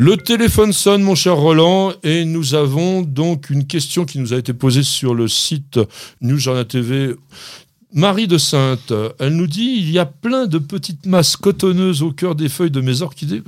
[0.00, 4.36] Le téléphone sonne, mon cher Roland, et nous avons donc une question qui nous a
[4.36, 5.80] été posée sur le site
[6.20, 7.16] New Journal TV.
[7.92, 12.12] Marie de Sainte, elle nous dit il y a plein de petites masses cotonneuses au
[12.12, 13.42] cœur des feuilles de mes orchidées.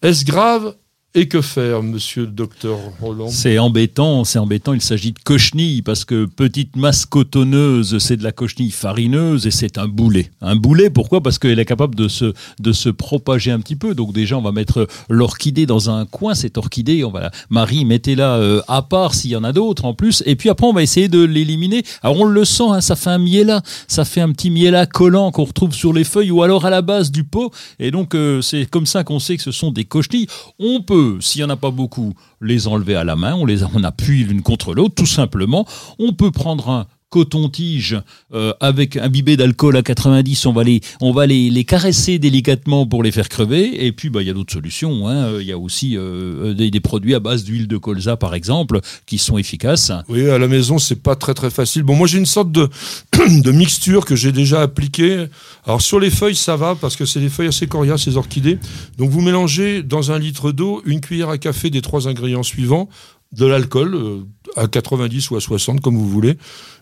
[0.00, 0.74] Est-ce grave
[1.14, 3.28] et que faire, monsieur le docteur Roland?
[3.28, 4.74] C'est embêtant, c'est embêtant.
[4.74, 9.50] Il s'agit de cochenille parce que petite masse cotonneuse, c'est de la cochenille farineuse et
[9.50, 10.30] c'est un boulet.
[10.42, 11.22] Un boulet, pourquoi?
[11.22, 13.94] Parce qu'elle est capable de se, de se propager un petit peu.
[13.94, 16.34] Donc déjà, on va mettre l'orchidée dans un coin.
[16.34, 19.94] Cette orchidée, on va Marie, mettez-la euh, à part s'il y en a d'autres en
[19.94, 20.22] plus.
[20.26, 21.84] Et puis après, on va essayer de l'éliminer.
[22.02, 25.30] Alors on le sent, hein, ça fait un miela, ça fait un petit miela collant
[25.30, 27.50] qu'on retrouve sur les feuilles ou alors à la base du pot.
[27.78, 30.26] Et donc euh, c'est comme ça qu'on sait que ce sont des cochenilles.
[30.58, 33.64] On peut s'il n'y en a pas beaucoup, les enlever à la main, on les
[33.64, 35.66] on appuie l'une contre l'autre, tout simplement.
[35.98, 37.96] On peut prendre un coton-tige
[38.34, 42.86] euh, avec imbibé d'alcool à 90, on va les, on va les, les, caresser délicatement
[42.86, 43.86] pour les faire crever.
[43.86, 45.08] Et puis, bah, il y a d'autres solutions.
[45.08, 45.40] Hein.
[45.40, 48.80] Il y a aussi euh, des, des, produits à base d'huile de colza, par exemple,
[49.06, 49.92] qui sont efficaces.
[50.08, 51.82] Oui, à la maison, c'est pas très très facile.
[51.82, 52.68] Bon, moi, j'ai une sorte de,
[53.42, 55.26] de mixture que j'ai déjà appliquée.
[55.64, 58.58] Alors, sur les feuilles, ça va parce que c'est des feuilles assez coriaces, ces orchidées.
[58.98, 62.88] Donc, vous mélangez dans un litre d'eau une cuillère à café des trois ingrédients suivants
[63.32, 64.24] de l'alcool euh,
[64.56, 66.38] à 90 ou à 60 comme vous voulez,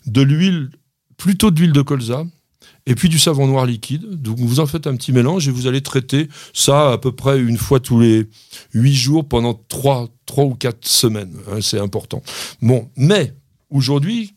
[0.06, 0.70] de l'huile,
[1.16, 2.24] plutôt d'huile de colza,
[2.86, 4.04] et puis du savon noir liquide.
[4.22, 7.40] Donc vous en faites un petit mélange et vous allez traiter ça à peu près
[7.40, 8.28] une fois tous les
[8.74, 11.36] 8 jours pendant 3, 3 ou 4 semaines.
[11.50, 12.22] Hein, c'est important.
[12.62, 13.34] Bon, mais
[13.70, 14.34] aujourd'hui,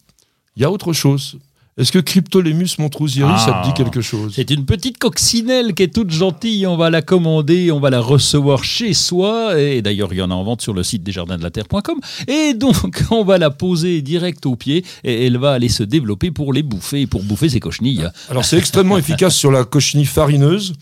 [0.55, 1.37] il y a autre chose.
[1.79, 3.77] Est-ce que Cryptolemus montrousieris, ça te dit Ah.
[3.77, 6.67] quelque chose C'est une petite coccinelle qui est toute gentille.
[6.67, 9.57] On va la commander, on va la recevoir chez soi.
[9.57, 11.99] Et d'ailleurs, il y en a en vente sur le site desjardins-de-la-terre.com.
[12.27, 16.31] Et donc, on va la poser direct au pied et elle va aller se développer
[16.31, 18.07] pour les bouffer, pour bouffer ses cochenilles.
[18.29, 20.73] Alors c'est extrêmement efficace sur la cochenille farineuse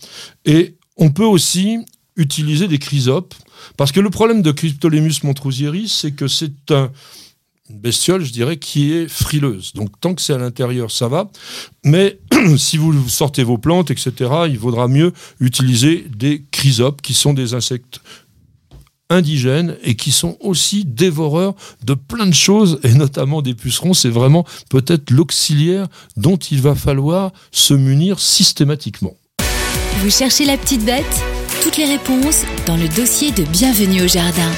[0.44, 1.78] et on peut aussi
[2.16, 3.34] utiliser des chrysopes
[3.76, 6.90] parce que le problème de Cryptolemus montrousieris c'est que c'est un
[7.70, 9.72] une bestiole, je dirais, qui est frileuse.
[9.74, 11.30] Donc tant que c'est à l'intérieur, ça va.
[11.84, 12.18] Mais
[12.56, 14.12] si vous sortez vos plantes, etc.,
[14.48, 18.00] il vaudra mieux utiliser des chrysopes, qui sont des insectes
[19.10, 23.94] indigènes et qui sont aussi dévoreurs de plein de choses, et notamment des pucerons.
[23.94, 29.16] C'est vraiment peut-être l'auxiliaire dont il va falloir se munir systématiquement.
[30.02, 31.04] Vous cherchez la petite bête?
[31.62, 34.50] Toutes les réponses dans le dossier de Bienvenue au Jardin.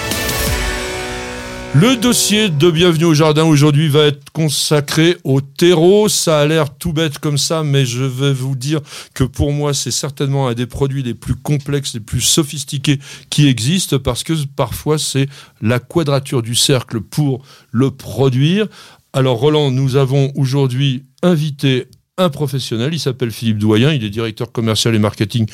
[1.72, 6.08] Le dossier de Bienvenue au Jardin aujourd'hui va être consacré au terreau.
[6.08, 8.80] Ça a l'air tout bête comme ça, mais je vais vous dire
[9.14, 12.98] que pour moi, c'est certainement un des produits les plus complexes, les plus sophistiqués
[13.30, 15.28] qui existent parce que parfois, c'est
[15.62, 18.66] la quadrature du cercle pour le produire.
[19.12, 21.86] Alors, Roland, nous avons aujourd'hui invité
[22.20, 25.46] un professionnel, il s'appelle Philippe Doyen, il est directeur commercial et marketing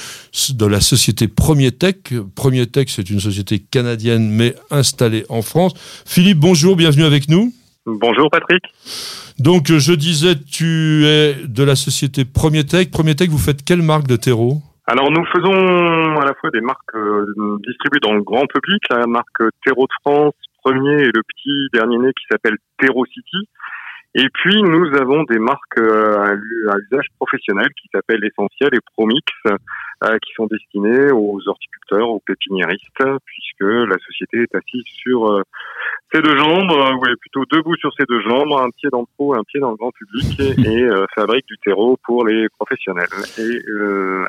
[0.54, 1.96] de la société Premier Tech.
[2.34, 5.74] Premier Tech, c'est une société canadienne mais installée en France.
[6.04, 7.52] Philippe, bonjour, bienvenue avec nous.
[7.86, 8.64] Bonjour Patrick.
[9.38, 12.90] Donc je disais, tu es de la société Premier Tech.
[12.90, 14.60] Premier Tech, vous faites quelle marque de terreau?
[14.88, 17.26] Alors nous faisons à la fois des marques euh,
[17.66, 21.98] distribuées dans le grand public, la marque Terreau de France, premier et le petit dernier
[21.98, 23.48] né qui s'appelle Terreau City.
[24.18, 26.16] Et puis nous avons des marques euh,
[26.70, 32.22] à usage professionnel qui s'appellent Essentiel et Promix, euh, qui sont destinées aux horticulteurs, aux
[32.26, 35.42] pépiniéristes, puisque la société est assise sur euh,
[36.14, 39.06] ses deux jambes, ou est plutôt debout sur ses deux jambes, un pied dans le
[39.18, 43.06] pro et un pied dans le grand public, et, fabrique du terreau pour les professionnels
[43.36, 43.60] et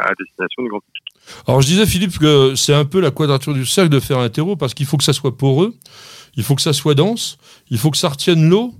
[0.02, 1.04] à destination du grand public.
[1.48, 4.30] Alors je disais, Philippe, que c'est un peu la quadrature du cercle de faire un
[4.30, 5.74] terreau parce qu'il faut que ça soit poreux,
[6.36, 7.38] il faut que ça soit dense,
[7.70, 8.74] il faut que ça retienne l'eau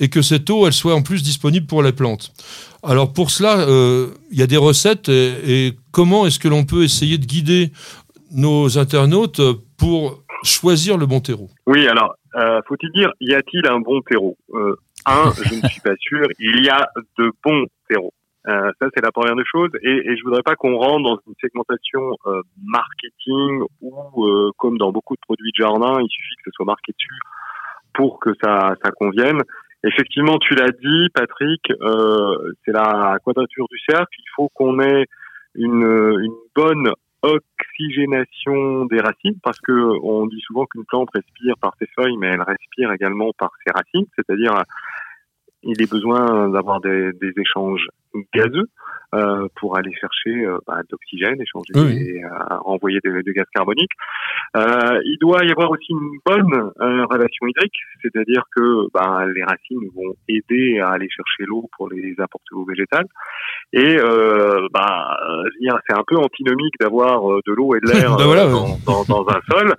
[0.00, 2.32] et que cette eau, elle soit en plus disponible pour les plantes.
[2.82, 6.82] Alors pour cela, euh, il y a des recettes et, comment est-ce que l'on peut
[6.82, 7.70] essayer de guider
[8.32, 9.40] nos internautes
[9.78, 11.50] pour choisir le bon terreau?
[11.66, 14.36] Oui, alors, euh, faut-il dire, y a-t-il un bon terreau?
[14.54, 14.74] Euh,
[15.06, 16.26] Un, je ne suis pas sûr.
[16.38, 18.12] Il y a de bons terreaux.
[18.46, 19.70] Ça, c'est la première des choses.
[19.82, 22.16] Et, et je voudrais pas qu'on rentre dans une segmentation
[22.64, 26.66] marketing où, euh, comme dans beaucoup de produits de jardin, il suffit que ce soit
[26.66, 27.20] marqué dessus
[27.92, 29.40] pour que ça convienne.
[29.82, 34.14] Effectivement, tu l'as dit, Patrick, euh, c'est la quadrature du cercle.
[34.18, 35.06] Il faut qu'on ait
[35.54, 41.74] une, une bonne oxygénation des racines, parce que on dit souvent qu'une plante respire par
[41.78, 44.54] ses feuilles, mais elle respire également par ses racines, c'est-à-dire
[45.62, 47.86] il est besoin d'avoir des, des échanges
[48.34, 48.66] gazeux
[49.14, 51.96] euh, pour aller chercher euh, bah, d'oxygène, échanger Oui.
[51.98, 52.28] et euh,
[52.60, 53.90] renvoyer des gaz carboniques.
[54.56, 59.42] Euh, il doit y avoir aussi une bonne euh, relation hydrique, c'est-à-dire que bah, les
[59.42, 63.06] racines vont aider à aller chercher l'eau pour les apporter aux végétales.
[63.72, 65.18] Et euh, bah,
[65.88, 69.74] c'est un peu antinomique d'avoir de l'eau et de l'air Ben dans, dans un sol.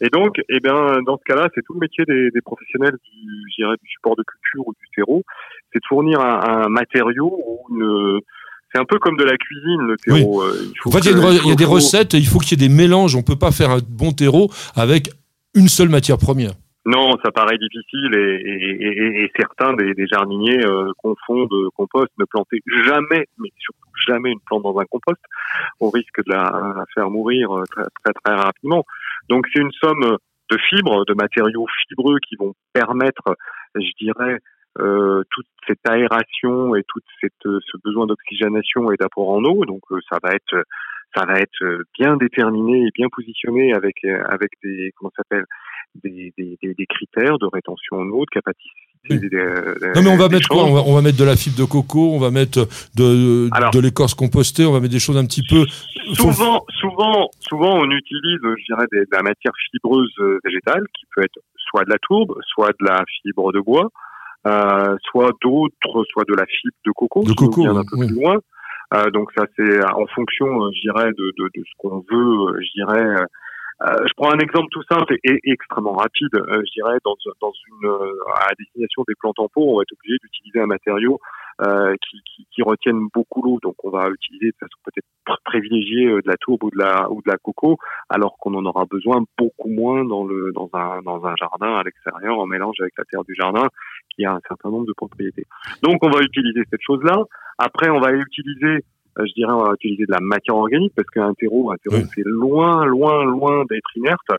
[0.00, 3.20] Et donc, eh bien, dans ce cas-là, c'est tout le métier des, des professionnels du,
[3.22, 5.22] du support de culture ou du terreau,
[5.72, 8.20] c'est de fournir un, un matériau ou une,
[8.72, 10.42] c'est un peu comme de la cuisine, le terreau.
[10.42, 11.64] Euh, il faut En fait, il y a, que- une re- il y a des
[11.64, 13.16] recettes et il faut qu'il y ait des mélanges.
[13.16, 15.08] On peut pas faire un bon terreau avec
[15.54, 16.52] une seule matière première.
[16.84, 22.12] Non, ça paraît difficile et, et, et- et certains des, des jardiniers euh, confondent compost,
[22.18, 25.20] ne plantez jamais, mais surtout jamais une plante dans un compost,
[25.80, 28.84] au risque de la, la faire mourir euh, très, très très rapidement.
[29.28, 30.16] Donc c'est une somme
[30.50, 33.36] de fibres, de matériaux fibreux qui vont permettre,
[33.74, 34.38] je dirais,
[34.78, 36.82] euh, toute cette aération et
[37.20, 39.64] cette euh, ce besoin d'oxygénation et d'apport en eau.
[39.64, 40.64] Donc euh, ça va être
[41.16, 45.44] ça va être euh, bien déterminé et bien positionné avec euh, avec des comment s'appelle
[46.04, 48.70] des, des, des, des critères de rétention en eau, de capacité.
[49.08, 49.20] Oui.
[49.94, 51.64] Non, mais on va mettre quoi on va, on va mettre de la fibre de
[51.64, 55.24] coco, on va mettre de, Alors- de l'écorce compostée, on va mettre des choses un
[55.26, 55.64] petit peu.
[56.16, 61.06] faut- Souvent, souvent, souvent, on utilise, je dirais, de la matière fibreuse euh, végétale qui
[61.14, 61.38] peut être
[61.70, 63.88] soit de la tourbe, soit de la fibre de bois,
[64.48, 68.06] euh, soit d'autres, soit de la fibre de coco, De coco, vient un peu oui.
[68.08, 68.36] plus loin.
[68.94, 72.60] Euh, donc ça, c'est en fonction, euh, je dirais, de, de, de ce qu'on veut,
[72.60, 73.06] je dirais.
[73.82, 76.34] Euh, je prends un exemple tout simple et, extrêmement rapide.
[76.34, 79.92] euh, je dirais dans, dans une euh, à destination des en pot, on va être
[79.92, 81.18] obligé d'utiliser un matériau
[81.60, 83.58] euh, qui, qui, qui retienne beaucoup l'eau.
[83.62, 87.10] Donc on va utiliser de façon peut-être pr- privilégiée de la tourbe ou de la
[87.10, 87.76] ou de la coco,
[88.08, 91.82] alors qu'on en aura besoin beaucoup moins dans le dans un dans un jardin à
[91.82, 93.68] l'extérieur en mélange avec la terre du jardin,
[94.14, 95.44] qui a un certain nombre de propriétés.
[95.82, 97.18] Donc on va utiliser cette chose-là.
[97.58, 98.84] Après, on va utiliser
[99.18, 102.24] je dirais, on va utiliser de la matière organique parce qu'un terreau, un terreau, c'est
[102.24, 104.30] loin, loin, loin d'être inerte.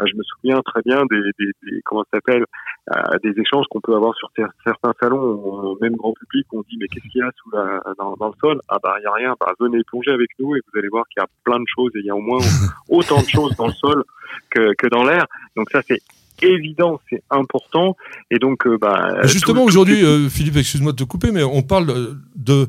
[0.00, 2.44] Euh, je me souviens très bien des, des, des comment ça s'appelle,
[2.90, 4.30] euh, des échanges qu'on peut avoir sur
[4.64, 8.16] certains salons, même grand public, on dit mais qu'est-ce qu'il y a sous la, dans,
[8.16, 8.60] dans, le sol?
[8.68, 9.34] Ah bah il y a rien.
[9.40, 11.90] Bah venez plonger avec nous et vous allez voir qu'il y a plein de choses
[11.96, 12.40] et il y a au moins
[12.88, 14.04] autant de choses dans le sol
[14.50, 15.26] que, que dans l'air.
[15.56, 16.00] Donc ça c'est
[16.42, 17.96] évident, c'est important.
[18.30, 22.66] Et donc, bah, justement, aujourd'hui, Philippe, excuse-moi de te couper, mais on parle de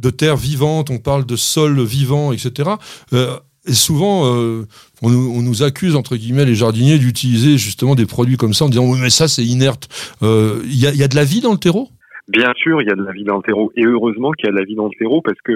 [0.00, 2.70] de terre vivante, on parle de sol vivant, etc.
[3.12, 3.36] Euh,
[3.66, 4.66] et souvent, euh,
[5.02, 8.90] on, nous, accuse, entre guillemets, les jardiniers d'utiliser justement des produits comme ça en disant
[8.90, 9.88] oui, mais ça, c'est inerte.
[10.22, 11.88] Il euh, y, a, de la vie dans le terreau?
[12.28, 13.70] Bien sûr, il y a de la vie dans le terreau.
[13.76, 15.52] Et heureusement qu'il y a de la vie dans le terreau parce que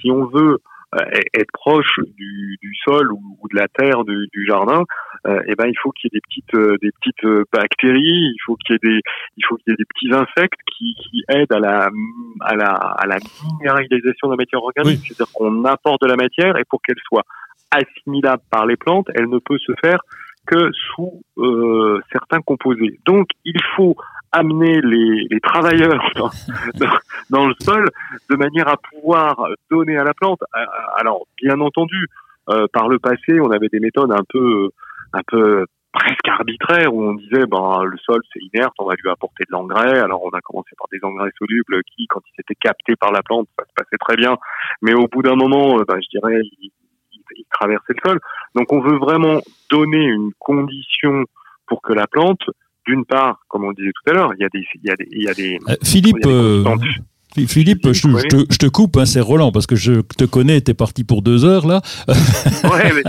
[0.00, 0.58] si on veut
[1.34, 4.84] être proche du, sol ou, de la terre du jardin,
[5.26, 8.32] euh, eh ben il faut qu'il y ait des petites euh, des petites euh, bactéries,
[8.32, 9.00] il faut qu'il y ait des
[9.36, 11.90] il faut qu'il y ait des petits insectes qui, qui aident à la
[12.40, 16.56] à la à la minéralisation de la matière organique, c'est-à-dire qu'on apporte de la matière
[16.56, 17.24] et pour qu'elle soit
[17.70, 19.98] assimilable par les plantes, elle ne peut se faire
[20.46, 22.98] que sous euh, certains composés.
[23.04, 23.96] Donc il faut
[24.32, 26.02] amener les, travailleurs
[27.30, 27.88] dans, le sol
[28.30, 30.40] de manière à pouvoir donner à la plante.
[30.96, 32.08] Alors bien entendu,
[32.50, 34.70] euh, par le passé, on avait des méthodes un peu
[35.12, 39.10] un peu presque arbitraire où on disait ben le sol c'est inerte, on va lui
[39.10, 39.98] apporter de l'engrais.
[39.98, 43.22] Alors on a commencé par des engrais solubles qui, quand ils étaient captés par la
[43.22, 44.36] plante, ça se passait très bien.
[44.82, 46.72] Mais au bout d'un moment, euh, ben, je dirais, ils,
[47.52, 48.20] traversaient le sol.
[48.54, 51.24] Donc on veut vraiment donner une condition
[51.66, 52.42] pour que la plante,
[52.88, 54.96] d'une part, comme on disait tout à l'heure, il y a des, il y a
[54.96, 56.26] des, il y a des euh, Philippe,
[57.46, 61.22] Philippe, je, te, coupe, hein, c'est Roland, parce que je te connais, t'es parti pour
[61.22, 61.82] deux heures là.
[62.64, 63.02] Ouais, mais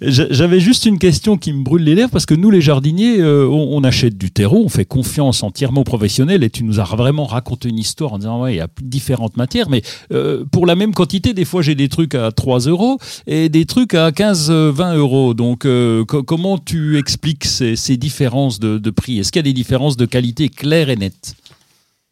[0.00, 3.46] J'avais juste une question qui me brûle les lèvres, parce que nous, les jardiniers, euh,
[3.48, 7.24] on, achète du terreau, on fait confiance entièrement aux professionnels, et tu nous as vraiment
[7.24, 10.74] raconté une histoire en disant, ouais, il y a différentes matières, mais euh, pour la
[10.74, 14.96] même quantité, des fois, j'ai des trucs à 3 euros et des trucs à 15-20
[14.96, 15.34] euros.
[15.34, 19.18] Donc, euh, comment tu expliques ces, ces différences de, de prix?
[19.18, 21.34] Est-ce qu'il y a des différences de qualité claires et nettes?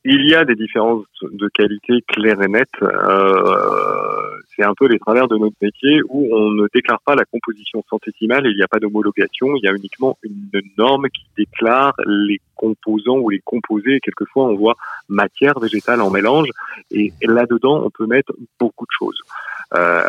[0.04, 2.68] Il y a des différences de qualité claires et nettes.
[2.82, 4.22] Euh,
[4.54, 7.84] c'est un peu les travers de notre métier où on ne déclare pas la composition
[7.88, 12.40] centésimale, il n'y a pas d'homologation, il y a uniquement une norme qui déclare les
[12.54, 14.00] composants ou les composés.
[14.00, 14.74] Quelquefois, on voit
[15.08, 16.48] matière végétale en mélange
[16.90, 19.20] et là-dedans, on peut mettre beaucoup de choses.
[19.74, 20.02] Euh,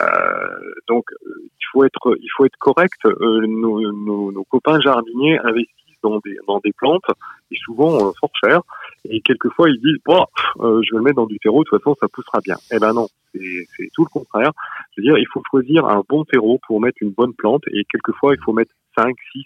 [0.88, 3.00] donc, il faut être, il faut être correct.
[3.06, 7.06] Euh, nos, nos, nos copains jardiniers investissent dans des, dans des plantes
[7.52, 8.62] et souvent euh, fort cher.
[9.10, 10.26] Et quelquefois ils disent bon,
[10.60, 12.56] euh, je vais le mettre dans du terreau, de toute façon ça poussera bien.
[12.72, 14.52] Eh ben non, c'est tout le contraire.
[14.96, 17.84] Je veux dire, il faut choisir un bon terreau pour mettre une bonne plante et
[17.86, 19.44] quelquefois il faut mettre 5, 6,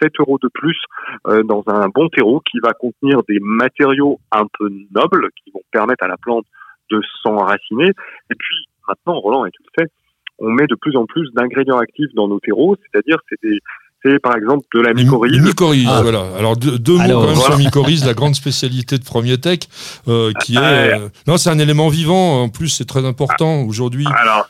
[0.00, 0.78] 7 euros de plus
[1.26, 5.62] euh, dans un bon terreau qui va contenir des matériaux un peu nobles qui vont
[5.70, 6.46] permettre à la plante
[6.90, 7.90] de s'enraciner.
[8.30, 9.90] Et puis maintenant, Roland est tout fait,
[10.38, 13.58] on met de plus en plus d'ingrédients actifs dans nos terreaux, c'est-à-dire c'est des
[14.02, 15.40] c'est par exemple de la mycorhize.
[15.42, 16.02] Mycorhize, ah.
[16.02, 16.24] voilà.
[16.38, 19.60] Alors deux, mots quand même sur mycorhize, la grande spécialité de Premier Tech,
[20.06, 22.42] euh, qui est euh, non, c'est un élément vivant.
[22.42, 24.06] En plus, c'est très important aujourd'hui.
[24.16, 24.46] Alors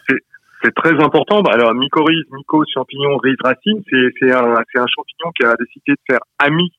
[0.63, 1.43] c'est très important.
[1.43, 6.01] Bah, alors mycorhize, myco champignon, riz racine, c'est un, un champignon qui a décidé de
[6.09, 6.71] faire ami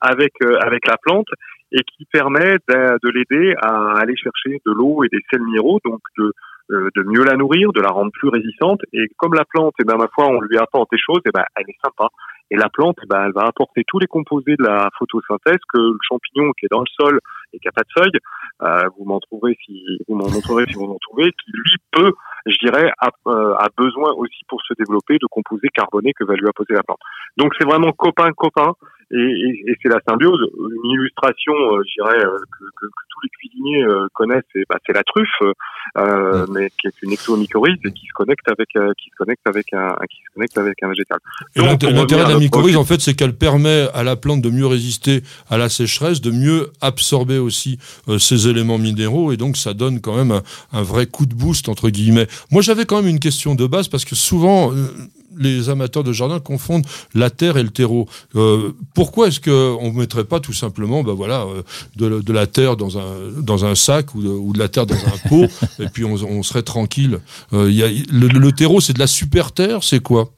[0.00, 1.28] avec euh, avec la plante
[1.72, 5.80] et qui permet de, de l'aider à aller chercher de l'eau et des sels minéraux,
[5.84, 6.32] donc de euh,
[6.70, 8.80] de mieux la nourrir, de la rendre plus résistante.
[8.92, 11.32] Et comme la plante, eh ben, ma foi, on lui apporte des choses, et eh
[11.32, 12.08] ben, elle est sympa.
[12.50, 15.78] Et la plante, eh ben, elle va apporter tous les composés de la photosynthèse que
[15.78, 17.20] le champignon qui est dans le sol
[17.52, 18.20] et qui a pas de feuilles,
[18.62, 22.12] euh, vous m'en trouverez si vous m'en montrerez si vous en trouvez, qui lui peut,
[22.46, 26.34] je dirais, a, euh, a, besoin aussi pour se développer de composés carbonés que va
[26.34, 27.00] lui apposer la plante.
[27.36, 28.74] Donc c'est vraiment copain copain
[29.10, 30.40] et, et, et c'est la symbiose.
[30.84, 34.64] Une illustration, euh, je dirais, euh, que, que, que, tous les cuisiniers euh, connaissent, c'est
[34.68, 35.54] bah, la truffe,
[35.96, 39.72] euh, mais qui est une exomycorhize et qui se connecte avec, qui se connecte avec
[39.72, 41.18] un, qui se connecte avec un végétal.
[41.56, 45.22] L'intérêt de la mycorhize, en fait, c'est qu'elle permet à la plante de mieux résister
[45.48, 47.78] à la sécheresse, de mieux absorber aussi
[48.18, 51.68] ces éléments minéraux, et donc ça donne quand même un, un vrai coup de boost
[51.68, 52.27] entre guillemets.
[52.50, 54.72] Moi, j'avais quand même une question de base parce que souvent
[55.38, 58.06] les amateurs de jardin confondent la terre et le terreau.
[58.34, 61.62] Euh, pourquoi est-ce qu'on ne mettrait pas tout simplement ben voilà, euh,
[61.96, 65.46] de, la terre dans un, dans un sac ou de, la terre dans un pot
[65.78, 67.20] et puis on, serait tranquille?
[67.52, 70.30] Euh, y a, le, terreau, c'est de la super terre, c'est quoi?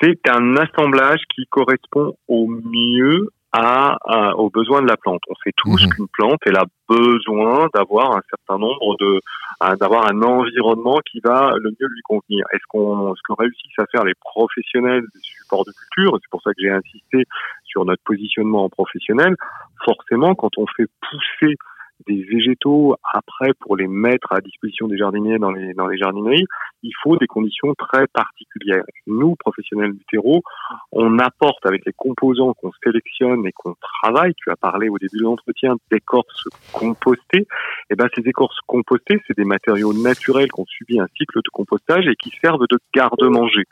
[0.00, 5.20] C'est un assemblage qui correspond au mieux à, à- aux besoins de la plante.
[5.28, 5.90] On sait tous Mhm.
[5.92, 9.20] qu'une plante, elle a besoin d'avoir un certain nombre de,
[9.78, 12.44] d'avoir un environnement qui va le mieux lui convenir.
[12.52, 16.42] Est-ce qu'on, ce que réussissent à faire les professionnels des supports de culture, c'est pour
[16.42, 17.24] ça que j'ai insisté
[17.64, 19.36] sur notre positionnement en professionnel,
[19.84, 21.54] forcément, quand on fait pousser
[22.06, 26.46] des végétaux après pour les mettre à disposition des jardiniers dans les, dans les jardineries,
[26.82, 28.84] il faut des conditions très particulières.
[29.06, 30.42] Nous, professionnels du terreau,
[30.90, 35.18] on apporte avec les composants qu'on sélectionne et qu'on travaille, tu as parlé au début
[35.18, 37.46] de l'entretien d'écorces compostées,
[37.90, 41.50] et ben ces écorces compostées, c'est des matériaux naturels qui ont subi un cycle de
[41.52, 43.64] compostage et qui servent de garde-manger.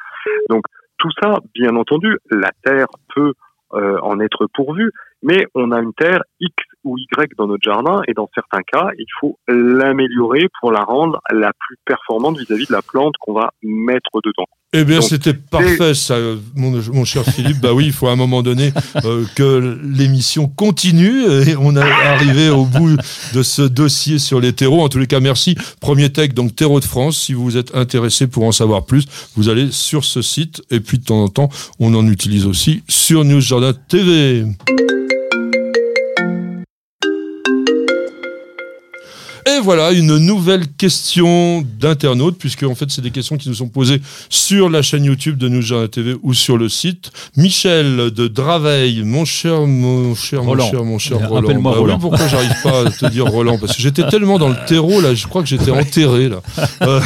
[0.48, 0.64] Donc
[0.98, 3.32] tout ça, bien entendu, la terre peut
[3.72, 4.92] euh, en être pourvue,
[5.22, 6.54] mais on a une terre X
[6.84, 11.20] ou Y dans notre jardin et dans certains cas, il faut l'améliorer pour la rendre
[11.30, 14.46] la plus performante vis-à-vis de la plante qu'on va mettre dedans.
[14.72, 16.16] Eh bien, c'était parfait, ça,
[16.54, 17.60] mon, mon cher Philippe.
[17.60, 18.72] Bah oui, il faut à un moment donné
[19.04, 22.96] euh, que l'émission continue et on est arrivé au bout
[23.34, 24.82] de ce dossier sur les terreaux.
[24.82, 25.56] En tous les cas, merci.
[25.80, 27.18] Premier tech, donc Terreau de France.
[27.18, 30.98] Si vous êtes intéressé pour en savoir plus, vous allez sur ce site et puis
[30.98, 31.48] de temps en temps,
[31.80, 34.44] on en utilise aussi sur News Jardin TV.
[39.56, 43.68] Et voilà une nouvelle question d'internaute, puisque en fait c'est des questions qui nous sont
[43.68, 47.10] posées sur la chaîne YouTube de Jardin TV ou sur le site.
[47.36, 50.64] Michel de Draveil, mon cher, mon cher, Roland.
[50.66, 51.48] mon cher, mon cher Euh, Roland.
[51.48, 51.98] appelle-moi Bah oui, Roland.
[51.98, 53.58] pourquoi j'arrive pas à te dire Roland?
[53.58, 56.40] Parce que j'étais tellement dans le terreau là, je crois que j'étais enterré là.
[56.82, 57.00] Euh,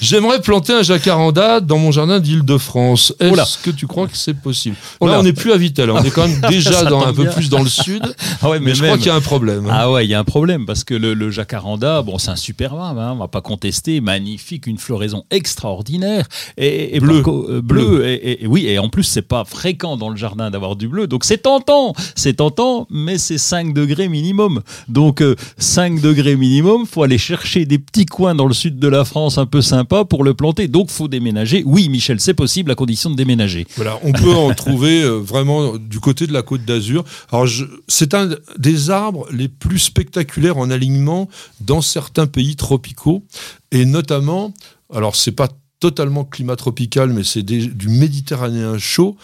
[0.00, 3.14] J'aimerais planter un jacaranda dans mon jardin d'Île-de-France.
[3.20, 4.76] Est-ce que tu crois que c'est possible?
[5.00, 7.48] Là, on n'est plus à Vitel, on est quand même déjà dans un peu plus
[7.48, 8.02] dans le sud.
[8.42, 9.66] Ah ouais, Mais, je crois qu'il y a un problème.
[9.66, 9.72] hein.
[9.72, 12.36] Ah ouais, il y a un problème parce que le, le jacaranda, bon, c'est un
[12.36, 16.26] super arbre, hein, on va pas contester, magnifique, une floraison extraordinaire
[16.56, 17.22] et, et Bleu.
[17.26, 20.50] euh, bleu, Et, et- et oui, et en plus c'est pas fréquent dans le jardin
[20.50, 24.60] d'avoir du bleu, donc c'est tentant, c'est tentant, mais c'est 5 degrés minimum.
[24.88, 28.88] Donc euh, 5 degrés minimum, faut aller chercher des petits coins dans le sud de
[28.88, 30.68] la France un peu sympa pour le planter.
[30.68, 31.62] Donc faut déménager.
[31.66, 33.66] Oui, Michel, c'est possible à condition de déménager.
[33.76, 37.04] Voilà, on peut en trouver euh, vraiment du côté de la Côte d'Azur.
[37.32, 41.28] Alors, je- c'est un des arbres les plus spectaculaires en alignement
[41.60, 43.24] dans certains pays tropicaux,
[43.70, 44.52] et notamment,
[44.92, 45.48] alors c'est pas
[45.80, 49.16] totalement climat tropical, mais c'est des- du méditerranéen chaud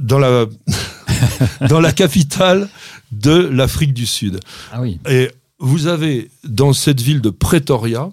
[0.00, 0.46] dans la
[1.68, 2.68] dans la capitale
[3.12, 4.40] de l'Afrique du Sud.
[4.72, 4.98] Ah oui.
[5.08, 8.10] Et vous avez dans cette ville de Pretoria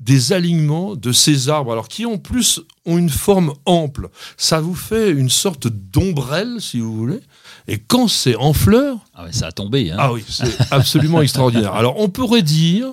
[0.00, 4.10] des alignements de ces arbres, alors qui en plus ont une forme ample.
[4.36, 7.20] Ça vous fait une sorte d'ombrelle, si vous voulez.
[7.68, 9.90] Et quand c'est en fleurs, Ah ouais, ça a tombé.
[9.90, 9.96] Hein.
[9.98, 11.74] ah oui, c'est absolument extraordinaire.
[11.74, 12.92] Alors on pourrait dire,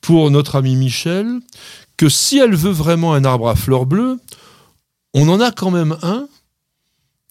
[0.00, 1.40] pour notre ami Michel,
[1.96, 4.18] que si elle veut vraiment un arbre à fleurs bleues,
[5.14, 6.28] on en a quand même un.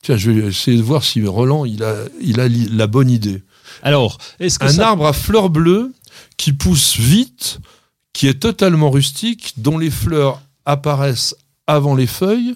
[0.01, 3.41] Tiens, je vais essayer de voir si Roland il a, il a la bonne idée
[3.82, 4.89] Alors, est-ce que un ça...
[4.89, 5.93] arbre à fleurs bleues
[6.38, 7.59] qui pousse vite,
[8.13, 11.36] qui est totalement rustique, dont les fleurs apparaissent
[11.67, 12.55] avant les feuilles.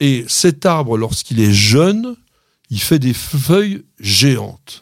[0.00, 2.16] Et cet arbre, lorsqu'il est jeune,
[2.70, 4.80] il fait des feuilles géantes.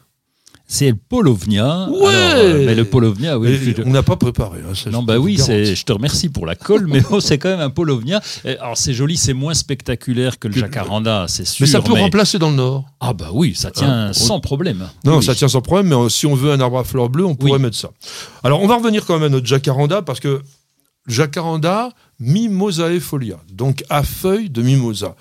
[0.66, 1.86] C'est le Polovnia.
[1.90, 3.58] Ouais euh, mais le Polovnia, oui.
[3.76, 4.60] Je- on n'a pas préparé.
[4.60, 7.50] hein, ça, Non, bah oui, je te remercie pour la colle, mais oh, c'est quand
[7.50, 8.22] même un Polovnia.
[8.58, 11.66] Alors c'est joli, c'est moins spectaculaire que le jacaranda, c'est sûr.
[11.66, 12.86] Mais ça peut remplacer dans le Nord.
[13.00, 14.88] Ah bah oui, ça tient Hein, sans problème.
[15.04, 15.22] Non, Oui.
[15.24, 17.34] ça tient sans problème, mais euh, si on veut un arbre à fleurs bleues, on
[17.34, 17.58] pourrait Oui.
[17.58, 17.90] mettre ça.
[18.42, 20.40] Alors, on va revenir quand même à notre jacaranda, parce que
[21.06, 25.16] jacaranda, Mimosae folia, donc à feuilles de mimosa.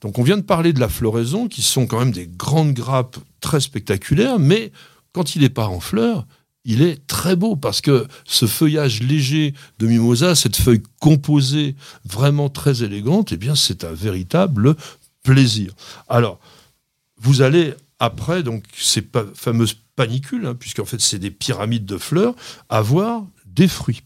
[0.00, 3.18] Donc, on vient de parler de la floraison, qui sont quand même des grandes grappes
[3.40, 4.72] très spectaculaires, mais
[5.12, 6.26] quand il n'est pas en fleurs,
[6.64, 11.74] il est très beau parce que ce feuillage léger de mimosa, cette feuille composée
[12.04, 14.76] vraiment très élégante, eh bien, c'est un véritable
[15.22, 15.72] plaisir.
[16.08, 16.38] Alors,
[17.18, 22.34] vous allez après, donc, ces fameuses panicules, hein, puisqu'en fait, c'est des pyramides de fleurs,
[22.70, 24.02] avoir des fruits.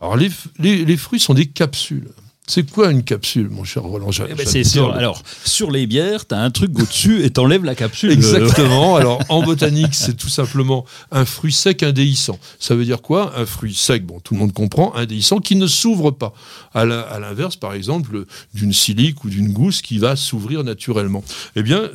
[0.00, 2.08] Alors, les fruits sont des capsules.
[2.48, 4.08] C'est quoi une capsule, mon cher Roland?
[4.28, 7.74] Eh ben, c'est le- Alors, sur les bières, t'as un truc au-dessus et t'enlèves la
[7.74, 8.10] capsule.
[8.10, 8.96] Exactement.
[8.96, 12.38] Alors, en botanique, c'est tout simplement un fruit sec indéhiscent.
[12.58, 13.34] Ça veut dire quoi?
[13.36, 16.32] Un fruit sec, bon, tout le monde comprend, indéhiscent, qui ne s'ouvre pas.
[16.72, 18.24] À l'inverse, par exemple,
[18.54, 21.22] d'une silique ou d'une gousse qui va s'ouvrir naturellement.
[21.54, 21.90] Eh bien,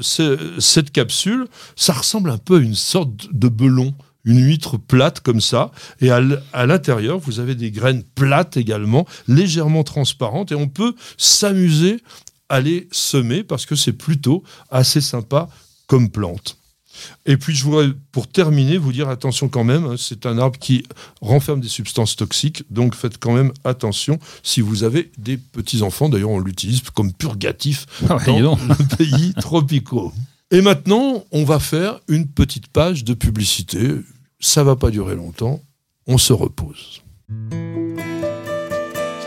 [0.59, 3.93] cette capsule, ça ressemble un peu à une sorte de belon.
[4.25, 9.83] Une huître plate comme ça, et à l'intérieur, vous avez des graines plates également, légèrement
[9.83, 12.01] transparentes, et on peut s'amuser
[12.49, 15.49] à les semer parce que c'est plutôt assez sympa
[15.87, 16.57] comme plante.
[17.25, 20.59] Et puis je voudrais, pour terminer, vous dire attention quand même, hein, c'est un arbre
[20.59, 20.83] qui
[21.21, 26.09] renferme des substances toxiques, donc faites quand même attention si vous avez des petits-enfants.
[26.09, 30.13] D'ailleurs, on l'utilise comme purgatif Ah ouais, dans les pays tropicaux.
[30.53, 33.89] Et maintenant, on va faire une petite page de publicité.
[34.39, 35.59] Ça va pas durer longtemps.
[36.05, 37.01] On se repose.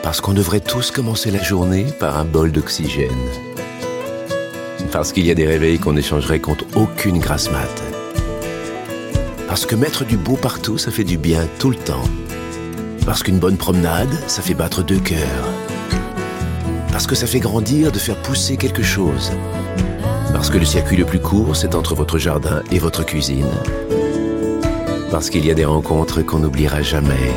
[0.05, 3.11] Parce qu'on devrait tous commencer la journée par un bol d'oxygène.
[4.93, 7.83] Parce qu'il y a des réveils qu'on échangerait contre aucune grasse mat.
[9.49, 12.05] Parce que mettre du beau partout, ça fait du bien tout le temps.
[13.05, 15.49] Parce qu'une bonne promenade, ça fait battre deux cœurs.
[16.93, 19.33] Parce que ça fait grandir de faire pousser quelque chose.
[20.37, 23.49] Parce que le circuit le plus court, c'est entre votre jardin et votre cuisine.
[25.11, 27.33] Parce qu'il y a des rencontres qu'on n'oubliera jamais.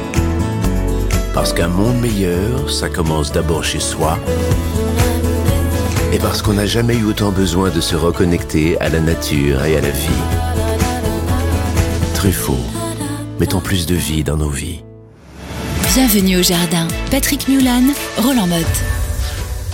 [1.33, 4.19] Parce qu'un monde meilleur, ça commence d'abord chez soi.
[6.11, 9.77] Et parce qu'on n'a jamais eu autant besoin de se reconnecter à la nature et
[9.77, 10.25] à la vie.
[12.15, 12.65] Truffaut,
[13.39, 14.83] mettons plus de vie dans nos vies.
[15.93, 16.85] Bienvenue au jardin.
[17.11, 18.88] Patrick Mulan, Roland Motte.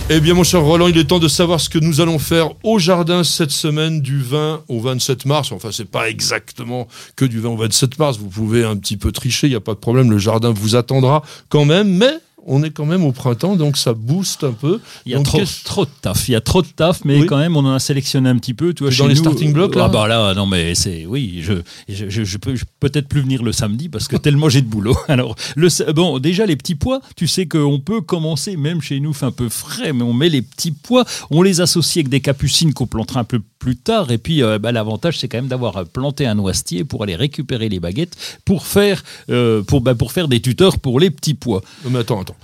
[0.08, 2.50] Eh bien, mon cher Roland, il est temps de savoir ce que nous allons faire
[2.62, 5.50] au jardin cette semaine du 20 au 27 mars.
[5.50, 6.86] Enfin, c'est pas exactement
[7.16, 8.16] que du 20 au 27 mars.
[8.16, 10.08] Vous pouvez un petit peu tricher, il n'y a pas de problème.
[10.08, 11.88] Le jardin vous attendra quand même.
[11.88, 12.12] Mais
[12.46, 14.80] on est quand même au printemps, donc ça booste un peu.
[15.04, 15.26] Il y a Donc,
[15.64, 16.28] trop, de taf.
[16.28, 17.26] Il y a trop de taf, mais Oui.
[17.26, 18.72] quand même, on en a sélectionné un petit peu.
[18.72, 21.40] Tu vois, chez dans les starting blocks, là Ah bah là, non, mais c'est oui.
[21.42, 21.54] Je,
[21.88, 24.96] je, je, je peux peut-être plus venir le samedi parce que tellement j'ai de boulot.
[25.08, 27.00] Alors, le, bon, déjà les petits pois.
[27.16, 30.28] Tu sais qu'on peut commencer, même chez nous, fait un peu frais, mais on met
[30.28, 33.46] les petits pois, on les associe avec des capucines qu'on plantera un peu plus
[33.76, 34.10] tard.
[34.10, 37.16] Et puis, euh, bah, l'avantage, c'est quand même d'avoir euh, planté un noisetier pour aller
[37.16, 41.62] récupérer les baguettes pour faire, euh, bah, pour faire des tuteurs pour les petits pois.
[41.88, 42.36] Mais attends, attends.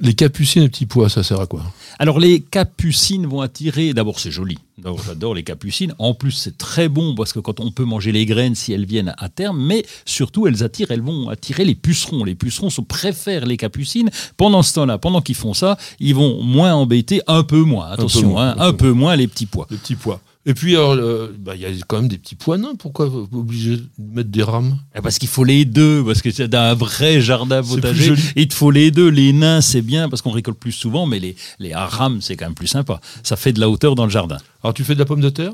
[0.00, 1.64] Les capucines et petits pois, ça sert à quoi?
[1.98, 4.56] Alors les capucines vont attirer, d'abord c'est joli,
[5.04, 8.24] j'adore les capucines, en plus c'est très bon parce que quand on peut manger les
[8.24, 12.22] graines si elles viennent à terme, mais surtout elles attirent, elles vont attirer les pucerons.
[12.22, 14.10] Les pucerons se préfèrent les capucines.
[14.36, 18.28] Pendant ce temps-là, pendant qu'ils font ça, ils vont moins embêter, un peu moins, attention,
[18.28, 19.66] moins, hein, un un peu peu moins les petits pois.
[19.68, 20.20] Les petits pois.
[20.48, 22.74] Et puis, euh, bah, il y a quand même des petits pois nains.
[22.78, 24.78] Pourquoi vous obligé de mettre des rames?
[24.94, 28.14] Ah, Parce qu'il faut les deux, parce que c'est dans un vrai jardin potager.
[28.34, 29.10] Il te faut les deux.
[29.10, 32.46] Les nains, c'est bien parce qu'on récolte plus souvent, mais les, les harames, c'est quand
[32.46, 32.98] même plus sympa.
[33.22, 34.38] Ça fait de la hauteur dans le jardin.
[34.62, 35.52] Alors, tu fais de la pomme de terre?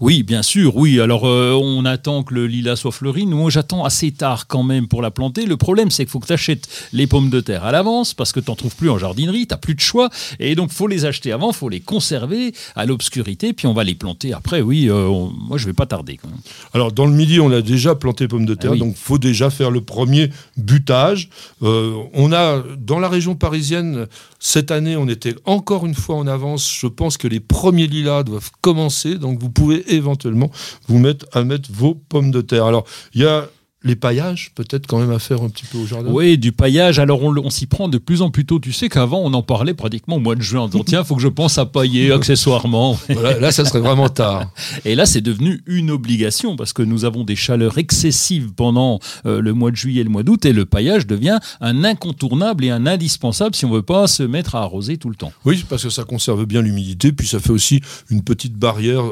[0.00, 1.00] Oui, bien sûr, oui.
[1.00, 3.26] Alors, euh, on attend que le lilas soit fleuri.
[3.26, 5.46] Nous, moi, j'attends assez tard quand même pour la planter.
[5.46, 8.32] Le problème, c'est qu'il faut que tu achètes les pommes de terre à l'avance parce
[8.32, 10.10] que tu n'en trouves plus en jardinerie, tu plus de choix.
[10.40, 13.94] Et donc, faut les acheter avant, faut les conserver à l'obscurité, puis on va les
[13.94, 14.60] planter après.
[14.62, 16.18] Oui, euh, on- moi, je vais pas tarder.
[16.20, 16.38] Quand même.
[16.72, 18.78] Alors, dans le midi, on a déjà planté pommes de terre, Ah oui.
[18.80, 21.28] donc faut déjà faire le premier butage.
[21.62, 24.06] Euh, on a, dans la région parisienne,
[24.38, 26.72] cette année, on était encore une fois en avance.
[26.80, 30.50] Je pense que les premiers lilas doivent commencer, donc vous pouvez éventuellement
[30.88, 32.66] vous mettre à mettre vos pommes de terre.
[32.66, 33.48] Alors, il y a
[33.84, 36.10] les paillages, peut-être quand même à faire un petit peu au jardin.
[36.10, 36.98] Oui, du paillage.
[36.98, 38.58] Alors, on, s'y prend de plus en plus tôt.
[38.58, 41.16] Tu sais qu'avant, on en parlait pratiquement au mois de juin en disant tiens, faut
[41.16, 42.98] que je pense à pailler accessoirement.
[43.10, 44.50] Voilà, là, ça serait vraiment tard.
[44.86, 49.42] Et là, c'est devenu une obligation parce que nous avons des chaleurs excessives pendant euh,
[49.42, 52.70] le mois de juillet et le mois d'août et le paillage devient un incontournable et
[52.70, 55.32] un indispensable si on veut pas se mettre à arroser tout le temps.
[55.44, 59.04] Oui, parce que ça conserve bien l'humidité, puis ça fait aussi une petite barrière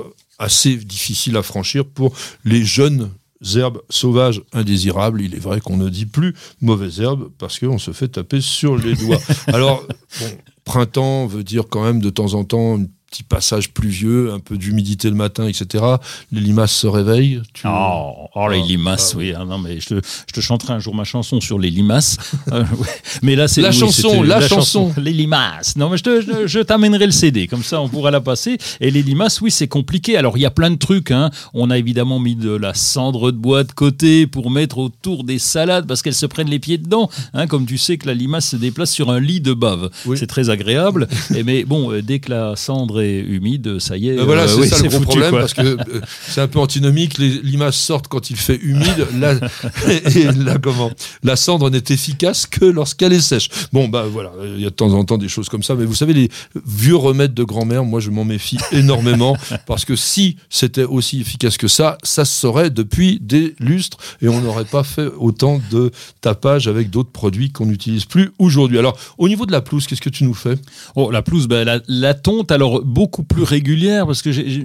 [0.43, 2.15] assez difficile à franchir pour
[2.45, 3.11] les jeunes
[3.55, 5.23] herbes sauvages indésirables.
[5.23, 8.77] Il est vrai qu'on ne dit plus mauvaises herbes parce qu'on se fait taper sur
[8.77, 9.21] les doigts.
[9.47, 9.87] Alors,
[10.21, 10.31] bon,
[10.65, 14.57] printemps veut dire quand même de temps en temps un petit passage pluvieux, un peu
[14.57, 15.85] d'humidité le matin, etc.
[16.33, 17.43] Les limaces se réveillent.
[17.53, 19.33] Tu- Oh, oh, les Ah, limaces, ah oui.
[19.39, 22.17] Ah non, mais je te, je te chanterai un jour ma chanson sur les limaces.
[22.53, 22.89] Euh, ouais.
[23.23, 24.93] Mais là, c'est La oui, chanson, la chanson.
[24.99, 25.77] Les limaces.
[25.77, 28.59] Non, mais je, te- je, je t'amènerai le CD, comme ça on pourra la passer.
[28.81, 30.17] Et les limaces, oui, c'est compliqué.
[30.17, 31.11] Alors, il y a plein de trucs.
[31.13, 31.31] Hein.
[31.55, 35.39] On a évidemment mis de la cendre de bois de côté pour mettre autour des
[35.39, 37.09] salades parce qu'elles se prennent les pieds dedans.
[37.33, 39.89] Hein, comme tu sais que la limace se déplace sur un lit de bave.
[40.07, 40.17] Oui.
[40.19, 41.07] C'est très agréable.
[41.35, 44.17] Et mais bon, euh, dès que la cendre humide, ça y est.
[44.17, 45.41] Ben voilà, euh, c'est oui, ça le gros foutu, problème quoi.
[45.41, 47.19] parce que euh, c'est un peu antinomique.
[47.19, 49.07] Les limaces sortent quand il fait humide.
[49.19, 49.35] La,
[50.15, 50.91] et la, comment,
[51.23, 53.49] la cendre n'est efficace que lorsqu'elle est sèche.
[53.73, 55.75] Bon, bah voilà, il y a de temps en temps des choses comme ça.
[55.75, 56.29] Mais vous savez, les
[56.67, 59.37] vieux remèdes de grand-mère, moi je m'en méfie énormément
[59.67, 64.29] parce que si c'était aussi efficace que ça, ça se saurait depuis des lustres et
[64.29, 65.91] on n'aurait pas fait autant de
[66.21, 68.79] tapage avec d'autres produits qu'on n'utilise plus aujourd'hui.
[68.79, 70.55] Alors, au niveau de la pelouse, qu'est-ce que tu nous fais?
[70.97, 74.65] Oh, la pelouse, ben, la, la tonte, alors beaucoup plus régulière, parce que j'ai-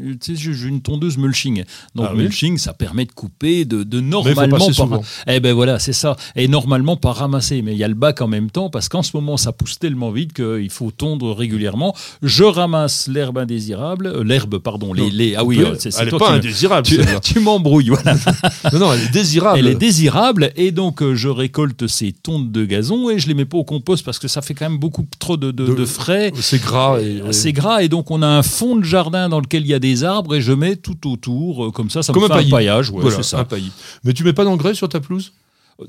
[0.68, 1.64] une tondeuse mulching.
[1.96, 2.24] Donc, Ah oui.
[2.24, 4.58] mulching, ça permet de couper, de, normalement.
[4.68, 5.04] pas- souvent.
[5.28, 6.16] eh ben voilà, c'est ça.
[6.36, 7.62] Et normalement, pas ramasser.
[7.62, 9.80] Mais il y a le bac en même temps, parce qu'en ce moment, ça pousse
[9.80, 11.96] tellement vite qu'il faut tondre régulièrement.
[12.22, 16.06] Je ramasse l'herbe indésirable, euh, l'herbe, pardon, les, les- Ah oui, euh, c'est c'est elle
[16.06, 16.88] n'est toi pas qui me- indésirable.
[17.24, 18.16] tu, m'embrouilles, voilà.
[18.74, 19.60] Non, non, elle est désirable.
[19.60, 23.34] Elle est désirable et donc euh, je récolte ces tontes de gazon et je les
[23.34, 25.74] mets pas au compost parce que ça fait quand même beaucoup trop de, de- De-
[25.76, 26.32] de frais.
[26.40, 29.39] C'est gras et C'est gras et donc on on a un fond de jardin dans
[29.39, 32.13] lequel il y a des arbres et je mets tout autour, euh, comme ça, ça
[32.13, 32.47] Comme me un fait paillis.
[32.53, 32.89] un paillage.
[32.91, 33.39] ouais, Voilà, ça.
[33.39, 33.72] un paillis.
[34.03, 35.32] Mais tu mets pas d'engrais sur ta pelouse?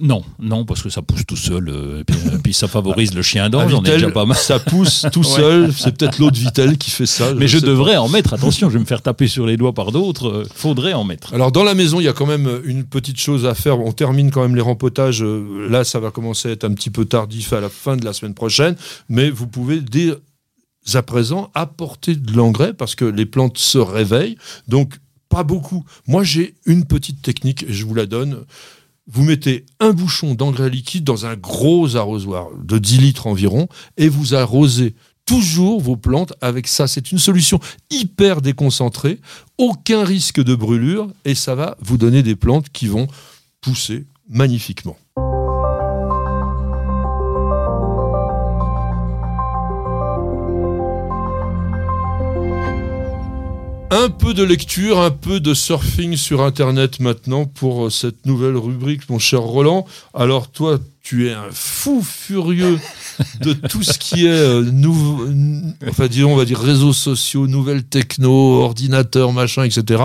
[0.01, 3.15] Non, non, parce que ça pousse tout seul, euh, et puis, euh, puis ça favorise
[3.15, 4.37] le chien d'ange, j'en ai déjà pas mal.
[4.37, 5.73] Ça pousse tout seul.
[5.73, 7.33] C'est peut-être l'autre Vitel qui fait ça.
[7.33, 7.69] Mais je pas.
[7.69, 10.45] devrais en mettre, attention, je vais me faire taper sur les doigts par d'autres, euh,
[10.55, 11.33] faudrait en mettre.
[11.33, 13.81] Alors dans la maison, il y a quand même une petite chose à faire.
[13.81, 15.23] On termine quand même les rempotages.
[15.23, 18.05] Euh, Là, ça va commencer à être un petit peu tardif à la fin de
[18.05, 18.77] la semaine prochaine,
[19.09, 20.13] mais vous pouvez dès
[20.97, 24.37] à présent apporter de l'engrais parce que les plantes se réveillent.
[24.69, 25.85] Donc pas beaucoup.
[26.07, 28.45] Moi, j'ai une petite technique et je vous la donne.
[29.07, 34.09] Vous mettez un bouchon d'engrais liquide dans un gros arrosoir de 10 litres environ et
[34.09, 36.87] vous arrosez toujours vos plantes avec ça.
[36.87, 37.61] C'est une solution
[37.91, 39.21] hyper déconcentrée,
[39.59, 43.07] aucun risque de brûlure et ça va vous donner des plantes qui vont
[43.61, 44.97] pousser magnifiquement.
[53.91, 58.57] Un peu de lecture, un peu de surfing sur Internet maintenant pour euh, cette nouvelle
[58.57, 59.87] rubrique, mon cher Roland.
[60.13, 62.79] Alors toi, tu es un fou furieux
[63.41, 65.27] de tout ce qui est euh, nouveau,
[65.89, 70.03] enfin disons, on va dire réseaux sociaux, nouvelles techno, ordinateurs, machin, etc.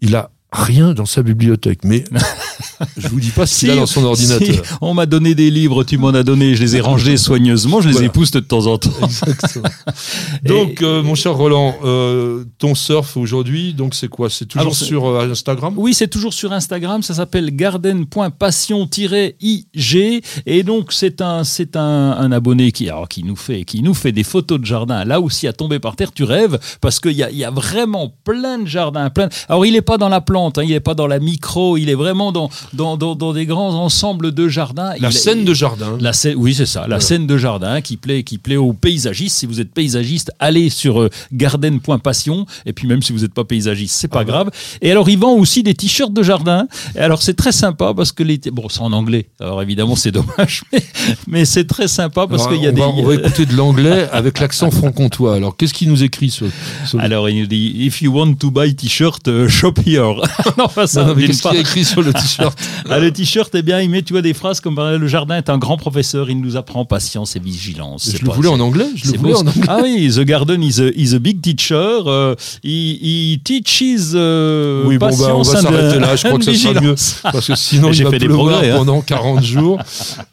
[0.00, 2.04] Il a rien dans sa bibliothèque, mais
[2.96, 4.64] je vous dis pas ce qu'il a Si, dans son ordinateur.
[4.66, 7.80] si, on m'a donné des livres, tu m'en as donné, je les ai rangés soigneusement,
[7.80, 8.06] je les Voilà.
[8.08, 8.90] épouse de temps en temps.
[9.02, 9.68] Exactement.
[10.44, 14.30] Donc, euh, mon cher Roland, euh, ton surf aujourd'hui, donc c'est quoi?
[14.30, 15.74] C'est toujours Alors, sur euh, Instagram?
[15.76, 22.32] Oui, c'est toujours sur Instagram, ça s'appelle garden.passion-ig et donc c'est un c'est un, un
[22.32, 25.04] abonné qui alors, qui nous fait qui nous fait des photos de jardin.
[25.04, 27.50] Là aussi à tomber par terre, tu rêves parce qu'il y a, il y a
[27.50, 29.26] vraiment plein de jardins, plein.
[29.28, 31.76] de- Alors il est pas dans la plante, hein, il est pas dans la micro,
[31.76, 34.92] il est vraiment dans dans, dans, dans des grands ensembles de jardins.
[35.00, 35.96] La Il- scène de jardin.
[36.00, 37.00] La scène, oui, c'est ça, la Voilà.
[37.00, 39.36] scène de jardin qui plaît, qui plaît aux paysagistes.
[39.38, 42.46] Si vous êtes paysagiste, allez sur euh, garden.passion.
[42.66, 44.50] Et puis même si vous n'êtes pas paysagiste, c'est pas Ah grave.
[44.82, 46.66] Et alors, il vend aussi des t-shirts de jardin.
[46.94, 49.28] Et alors, c'est très sympa parce que les, bon, c'est en anglais.
[49.40, 50.82] Alors évidemment, c'est dommage, mais,
[51.26, 52.80] mais c'est très sympa parce qu'il y a on, des.
[52.80, 55.34] va, on va écouter de l'anglais avec l'accent franc-comtois.
[55.36, 56.46] Alors, qu'est-ce qu'il nous écrit sur,
[56.86, 60.14] sur Alors, il nous dit If you want to buy t-shirt, euh, shop here.
[60.58, 61.02] non, pas ça.
[61.02, 62.39] Non, non, mais qu'est-ce qu'il y a écrit sur le t-shirt
[62.88, 65.48] Ah, le t-shirt, eh bien, il met, tu vois, des phrases comme le jardin est
[65.50, 68.10] un grand professeur, il nous apprend patience et vigilance.
[68.14, 69.38] Je le pas- voulais en anglais Je le voulais beau.
[69.38, 69.62] en anglais.
[69.68, 72.00] Ah oui, The Garden is a, is a big teacher.
[72.06, 72.98] Uh, he,
[73.34, 76.16] he teaches uh, Oui, bon, bah, on patience va and, s'arrêter là.
[76.16, 76.78] Je crois que ça sera mieux.
[76.80, 77.20] vigilance.
[77.22, 78.76] Parce que sinon, J'ai il va fait des progrès, hein.
[78.78, 79.78] pendant 40 jours.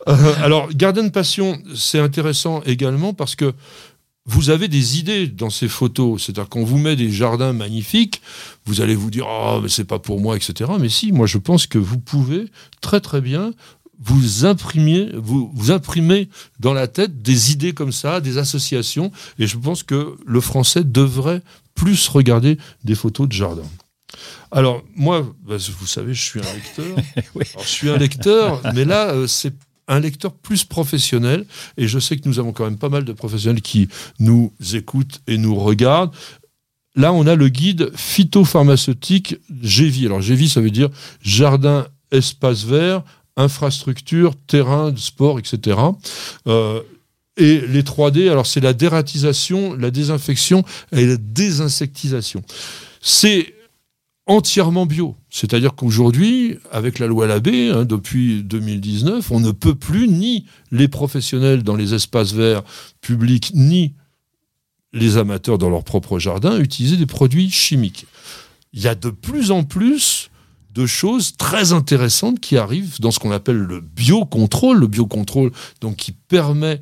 [0.07, 3.53] Euh, alors, Garden Passion, c'est intéressant également parce que
[4.27, 6.23] vous avez des idées dans ces photos.
[6.23, 8.21] C'est-à-dire qu'on vous met des jardins magnifiques,
[8.65, 10.69] vous allez vous dire oh mais c'est pas pour moi, etc.
[10.79, 12.45] Mais si, moi je pense que vous pouvez
[12.81, 13.53] très très bien
[13.99, 19.11] vous imprimer, vous, vous imprimer dans la tête des idées comme ça, des associations.
[19.39, 21.41] Et je pense que le français devrait
[21.73, 23.63] plus regarder des photos de jardin.
[24.51, 26.85] Alors moi, bah, vous savez, je suis un lecteur.
[27.35, 27.43] Oui.
[27.53, 29.53] Alors, je suis un lecteur, mais là, euh, c'est
[29.87, 31.45] un lecteur plus professionnel.
[31.77, 33.87] Et je sais que nous avons quand même pas mal de professionnels qui
[34.19, 36.13] nous écoutent et nous regardent.
[36.95, 40.07] Là, on a le guide phytopharmaceutique GEVI.
[40.07, 40.89] Alors, GEVI, ça veut dire
[41.21, 43.03] jardin, espace vert,
[43.35, 45.77] infrastructure, terrain sport, etc.
[46.47, 46.81] Euh,
[47.37, 52.41] et les 3D, alors c'est la dératisation, la désinfection et la désinsectisation.
[52.99, 53.53] C'est
[54.27, 55.15] entièrement bio.
[55.29, 60.87] C'est-à-dire qu'aujourd'hui, avec la loi Labbé, hein, depuis 2019, on ne peut plus ni les
[60.87, 62.63] professionnels dans les espaces verts
[63.01, 63.95] publics, ni
[64.93, 68.05] les amateurs dans leur propre jardin utiliser des produits chimiques.
[68.73, 70.29] Il y a de plus en plus
[70.73, 74.79] de choses très intéressantes qui arrivent dans ce qu'on appelle le biocontrôle.
[74.79, 75.51] Le biocontrôle,
[75.81, 76.81] donc, qui permet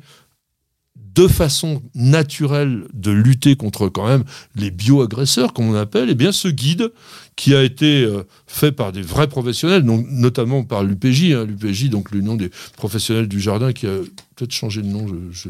[0.96, 4.24] de façon naturelle de lutter contre quand même
[4.54, 6.92] les bioagresseurs, comme on appelle, et bien ce guide
[7.36, 11.90] qui a été euh, fait par des vrais professionnels, donc, notamment par l'UPJ, hein, l'UPJ,
[11.90, 13.98] donc l'Union des professionnels du jardin, qui a
[14.36, 15.06] peut-être changé de nom.
[15.06, 15.48] Je, je-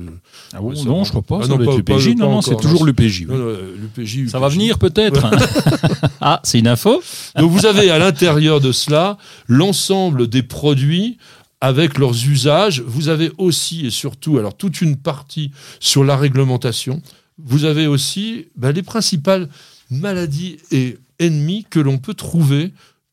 [0.53, 1.41] Ah bon, Ouais, non, je crois pas.
[1.45, 2.17] Ah non, pas- l'UPJ.
[2.17, 3.27] Non, c'est toujours l'UPJ.
[3.29, 5.31] L'UPJ, Ça va venir peut-être.
[6.21, 7.01] ah, c'est une info.
[7.39, 9.17] Donc vous avez à l'intérieur de cela
[9.47, 11.19] l'ensemble des produits
[11.61, 12.83] avec leurs usages.
[12.85, 17.01] Vous avez aussi et surtout, alors toute une partie sur la réglementation.
[17.39, 19.49] Vous avez aussi ben, les principales
[19.91, 22.73] maladies et ennemis que l'on peut trouver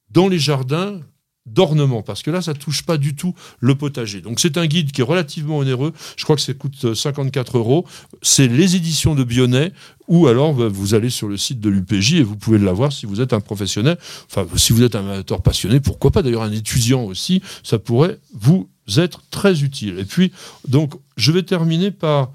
[0.10, 1.00] dans les jardins
[1.46, 4.22] d'ornement, parce que là, ça touche pas du tout le potager.
[4.22, 5.92] Donc c'est un guide qui est relativement onéreux.
[6.16, 7.86] Je crois que ça coûte euh, 54 euros.
[8.22, 9.74] C'est les éditions de Bionnet,
[10.08, 13.06] ou alors ben, vous allez sur le site de l'UPJ et vous pouvez l'avoir si
[13.06, 13.98] vous êtes un professionnel.
[14.30, 18.20] Enfin, si vous êtes un amateur passionné, pourquoi pas d'ailleurs un étudiant aussi, ça pourrait
[18.34, 20.00] vous être très utile.
[20.00, 20.32] Et puis,
[20.68, 22.32] donc, je vais terminer par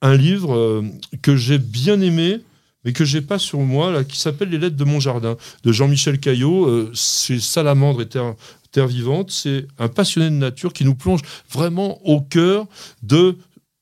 [0.00, 0.82] un livre euh,
[1.20, 2.38] que j'ai bien aimé,
[2.88, 5.72] mais que j'ai pas sur moi, là, qui s'appelle Les Lettres de mon jardin, de
[5.72, 6.64] Jean-Michel Caillot.
[6.64, 8.34] Euh, c'est Salamandre et Terre,
[8.72, 9.30] Terre vivante.
[9.30, 11.20] C'est un passionné de nature qui nous plonge
[11.52, 12.64] vraiment au cœur
[13.02, 13.36] de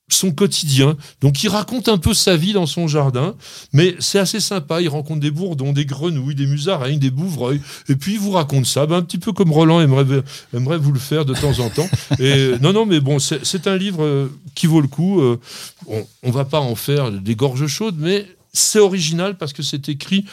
[0.09, 0.97] son quotidien.
[1.21, 3.35] Donc il raconte un peu sa vie dans son jardin,
[3.71, 4.81] mais c'est assez sympa.
[4.81, 8.65] Il rencontre des bourdons, des grenouilles, des musaraignes, des bouvreuils, et puis il vous raconte
[8.65, 10.21] ça, ben, un petit peu comme Roland aimerait,
[10.53, 11.89] aimerait vous le faire de temps en temps.
[12.19, 15.21] Et non, non, mais bon, c'est un livre euh, qui vaut le coup.
[15.21, 15.39] Euh,
[15.87, 18.25] on, on va pas en faire des gorges chaudes, mais
[18.57, 20.25] c'est original parce que c'est écrit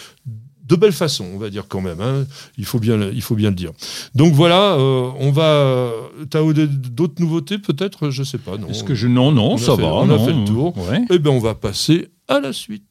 [0.67, 2.01] de belle façon, on va dire quand même.
[2.01, 2.25] hein.
[2.57, 3.73] Il, faut bien, le- il faut bien le dire.
[4.15, 5.91] Donc voilà, euh, on va.
[6.31, 8.09] T'as d'autres nouveautés peut-être?
[8.11, 8.57] Je sais pas.
[8.57, 8.69] Non.
[8.69, 10.75] Est-ce que je non non on a ça fait- va on a fait le tour.
[10.79, 11.03] Ouais.
[11.11, 12.85] Eh bien, on va passer à la suite.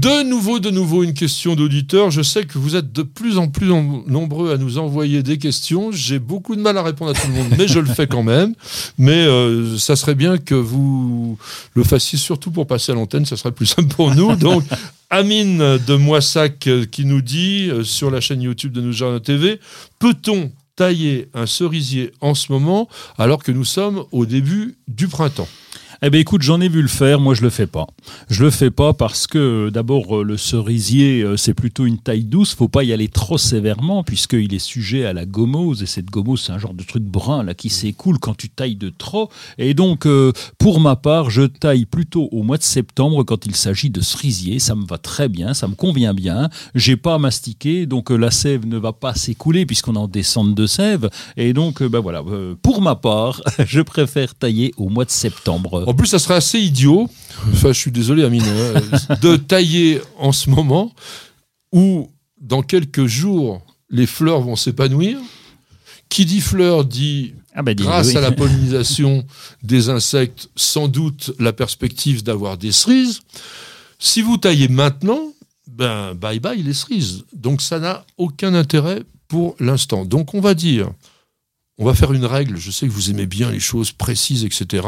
[0.00, 2.10] De nouveau, de nouveau, une question d'auditeur.
[2.10, 5.36] Je sais que vous êtes de plus en plus nom- nombreux à nous envoyer des
[5.36, 5.92] questions.
[5.92, 8.22] J'ai beaucoup de mal à répondre à tout le monde, mais je le fais quand
[8.22, 8.54] même.
[8.96, 11.36] Mais euh, ça serait bien que vous
[11.74, 13.26] le fassiez surtout pour passer à l'antenne.
[13.26, 14.34] Ça serait plus simple pour nous.
[14.36, 14.64] Donc,
[15.10, 19.20] Amine de Moissac euh, qui nous dit euh, sur la chaîne YouTube de Nous Jardin
[19.20, 19.60] TV,
[19.98, 22.88] peut-on tailler un cerisier en ce moment
[23.18, 25.48] alors que nous sommes au début du printemps?
[26.02, 27.86] Eh ben écoute, j'en ai vu le faire, moi je le fais pas.
[28.30, 31.98] Je le fais pas parce que euh, d'abord euh, le cerisier euh, c'est plutôt une
[31.98, 35.86] taille douce, faut pas y aller trop sévèrement puisqu'il est sujet à la gommose et
[35.86, 38.88] cette gommose c'est un genre de truc brun là qui s'écoule quand tu tailles de
[38.88, 39.28] trop.
[39.58, 43.54] Et donc euh, pour ma part, je taille plutôt au mois de septembre quand il
[43.54, 46.48] s'agit de cerisier, ça me va très bien, ça me convient bien.
[46.74, 50.54] J'ai pas à mastiquer donc la sève ne va pas s'écouler puisqu'on est en descente
[50.54, 51.10] de sève.
[51.36, 52.24] Et donc ben voilà,
[52.62, 55.89] pour ma part, je préfère tailler au mois de septembre.
[55.90, 57.10] En plus, ça serait assez idiot,
[57.52, 60.94] enfin je suis désolé Amine, hein, de tailler en ce moment
[61.72, 62.08] où
[62.40, 63.60] dans quelques jours
[63.90, 65.18] les fleurs vont s'épanouir.
[66.08, 68.16] Qui dit fleurs dit Ah dis, grâce oui.
[68.16, 69.26] à la pollinisation
[69.64, 73.22] des insectes, sans doute la perspective d'avoir des cerises.
[73.98, 75.32] Si vous taillez maintenant,
[75.66, 77.24] ben bye bye les cerises.
[77.32, 80.04] Donc ça n'a aucun intérêt pour l'instant.
[80.04, 80.92] Donc on va dire,
[81.78, 84.86] on va faire une règle, je sais que vous aimez bien les choses précises, etc.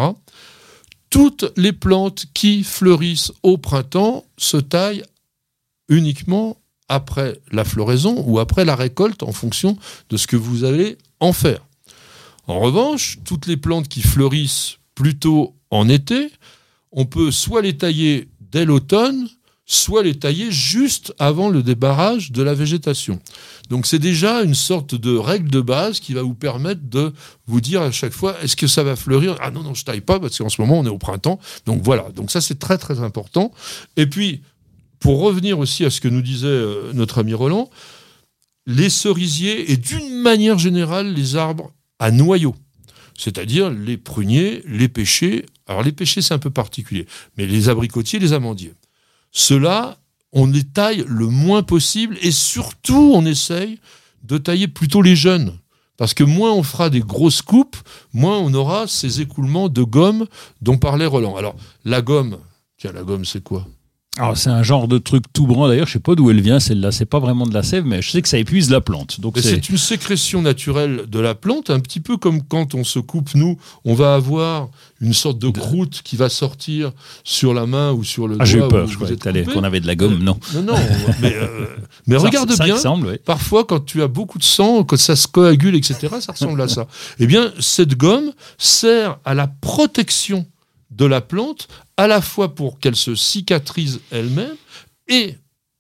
[1.12, 5.04] Toutes les plantes qui fleurissent au printemps se taillent
[5.90, 6.56] uniquement
[6.88, 9.76] après la floraison ou après la récolte en fonction
[10.08, 11.66] de ce que vous allez en faire.
[12.46, 16.30] En revanche, toutes les plantes qui fleurissent plutôt en été,
[16.92, 19.28] on peut soit les tailler dès l'automne,
[19.64, 23.20] soit les tailler juste avant le débarrage de la végétation.
[23.70, 27.12] Donc c'est déjà une sorte de règle de base qui va vous permettre de
[27.46, 29.36] vous dire à chaque fois est-ce que ça va fleurir?
[29.40, 31.38] Ah non non, je taille pas parce qu'en ce moment on est au printemps.
[31.64, 33.52] Donc voilà, donc ça c'est très très important.
[33.96, 34.42] Et puis
[34.98, 37.70] pour revenir aussi à ce que nous disait euh, notre ami Roland,
[38.66, 42.56] les cerisiers et d'une manière générale les arbres à noyaux,
[43.16, 45.46] c'est-à-dire les pruniers, les pêchers.
[45.68, 47.06] Alors les pêchers c'est un peu particulier,
[47.38, 48.74] mais les abricotiers, les amandiers.
[49.32, 49.96] Ceux-là,
[50.32, 53.78] on les taille le moins possible et surtout on essaye
[54.22, 55.58] de tailler plutôt les jeunes.
[55.96, 57.76] Parce que moins on fera des grosses coupes,
[58.12, 60.26] moins on aura ces écoulements de gomme
[60.60, 61.36] dont parlait Roland.
[61.36, 62.38] Alors la gomme,
[62.76, 63.66] tiens la gomme c'est quoi?
[64.18, 66.60] Alors, c'est un genre de truc tout brun d'ailleurs, je sais pas d'où elle vient
[66.60, 69.20] celle-là, c'est pas vraiment de la sève, mais je sais que ça épuise la plante.
[69.20, 72.98] Donc c'est une sécrétion naturelle de la plante, un petit peu comme quand on se
[72.98, 73.56] coupe, nous,
[73.86, 74.68] on va avoir
[75.00, 76.92] une sorte de croûte qui va sortir
[77.24, 78.66] sur la main ou sur le ah, j'ai doigt.
[78.66, 80.38] eu peur, je croyais qu'on avait de la gomme, non.
[80.54, 80.74] Non, non,
[81.22, 81.66] mais, euh,
[82.06, 82.74] mais Ça- regarde ça bien.
[82.74, 83.18] ressemble.
[83.24, 86.68] Parfois, quand tu as beaucoup de sang, quand ça se coagule, etc., ça ressemble à
[86.68, 86.86] ça.
[87.18, 90.44] Eh bien, cette gomme sert à la protection
[90.96, 94.56] de la plante, à la fois pour qu'elle se cicatrise elle-même
[95.08, 95.36] et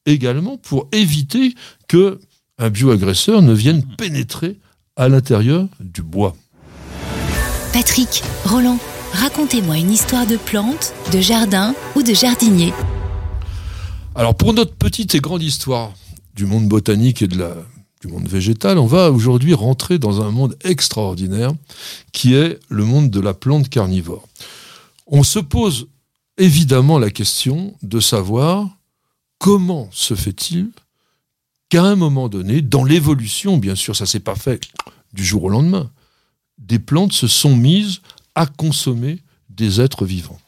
[0.06, 1.54] également pour éviter
[1.88, 2.18] que
[2.58, 4.58] un bioagresseur ne vienne pénétrer
[4.96, 6.36] à l'intérieur du bois.
[7.72, 8.78] Patrick, Roland,
[9.12, 12.72] racontez-moi une histoire de plante, de jardin ou de jardinier.
[14.14, 15.92] Alors pour notre petite et grande histoire
[16.34, 17.54] du monde botanique et de la,
[18.02, 21.52] du monde végétal, on va aujourd'hui rentrer dans un monde extraordinaire
[22.12, 24.28] qui est le monde de la plante carnivore.
[25.14, 25.88] On se pose
[26.38, 28.78] évidemment la question de savoir
[29.36, 30.70] comment se fait-il
[31.68, 34.62] qu'à un moment donné, dans l'évolution, bien sûr, ça s'est pas fait
[35.12, 35.90] du jour au lendemain,
[36.56, 38.00] des plantes se sont mises
[38.34, 39.18] à consommer
[39.50, 40.40] des êtres vivants.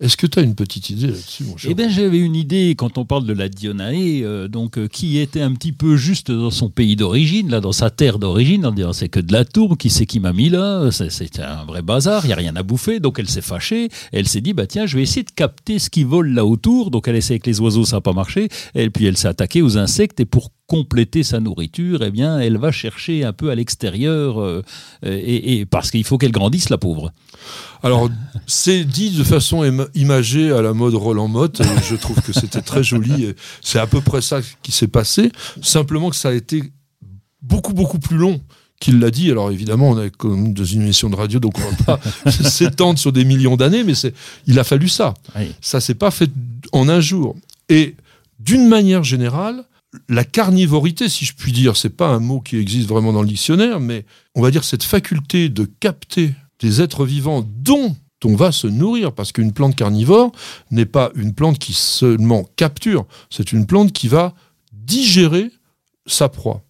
[0.00, 2.74] Est-ce que tu as une petite idée là-dessus, mon cher Eh bien, j'avais une idée
[2.74, 6.30] quand on parle de la Dionae, euh, donc euh, qui était un petit peu juste
[6.30, 9.44] dans son pays d'origine, là, dans sa terre d'origine, en disant c'est que de la
[9.44, 12.36] tourbe, qui c'est qui m'a mis là, C'est- c'était un vrai bazar, il y a
[12.36, 15.22] rien à bouffer, donc elle s'est fâchée, elle s'est dit bah tiens, je vais essayer
[15.22, 18.00] de capter ce qui vole là autour, donc elle essaie avec les oiseaux, ça n'a
[18.00, 22.12] pas marché, et puis elle s'est attaquée aux insectes et pour compléter sa nourriture, eh
[22.12, 24.62] bien, elle va chercher un peu à l'extérieur, euh,
[25.04, 27.10] et, et parce qu'il faut qu'elle grandisse, la pauvre.
[27.82, 28.08] Alors,
[28.46, 31.60] c'est dit de façon im- imagée à la mode Roland Motte.
[31.88, 33.34] Je trouve que c'était très joli.
[33.62, 35.32] C'est à peu près ça qui s'est passé.
[35.60, 36.62] Simplement que ça a été
[37.42, 38.40] beaucoup, beaucoup plus long
[38.78, 39.28] qu'il l'a dit.
[39.32, 42.98] Alors, évidemment, on est comme dans une émission de radio, donc on va pas s'étendre
[43.00, 44.14] sur des millions d'années, mais c'est,
[44.46, 45.14] il a fallu ça.
[45.36, 45.52] Oui.
[45.60, 46.30] Ça s'est pas fait
[46.70, 47.34] en un jour.
[47.68, 47.96] Et
[48.38, 49.64] d'une manière générale,
[50.08, 53.28] la carnivorité, si je puis dire, c'est pas un mot qui existe vraiment dans le
[53.28, 58.52] dictionnaire, mais on va dire cette faculté de capter des êtres vivants dont on va
[58.52, 60.30] se nourrir, parce qu'une plante carnivore
[60.70, 64.34] n'est pas une plante qui seulement capture, c'est une plante qui va
[64.72, 65.50] digérer
[66.06, 66.62] sa proie.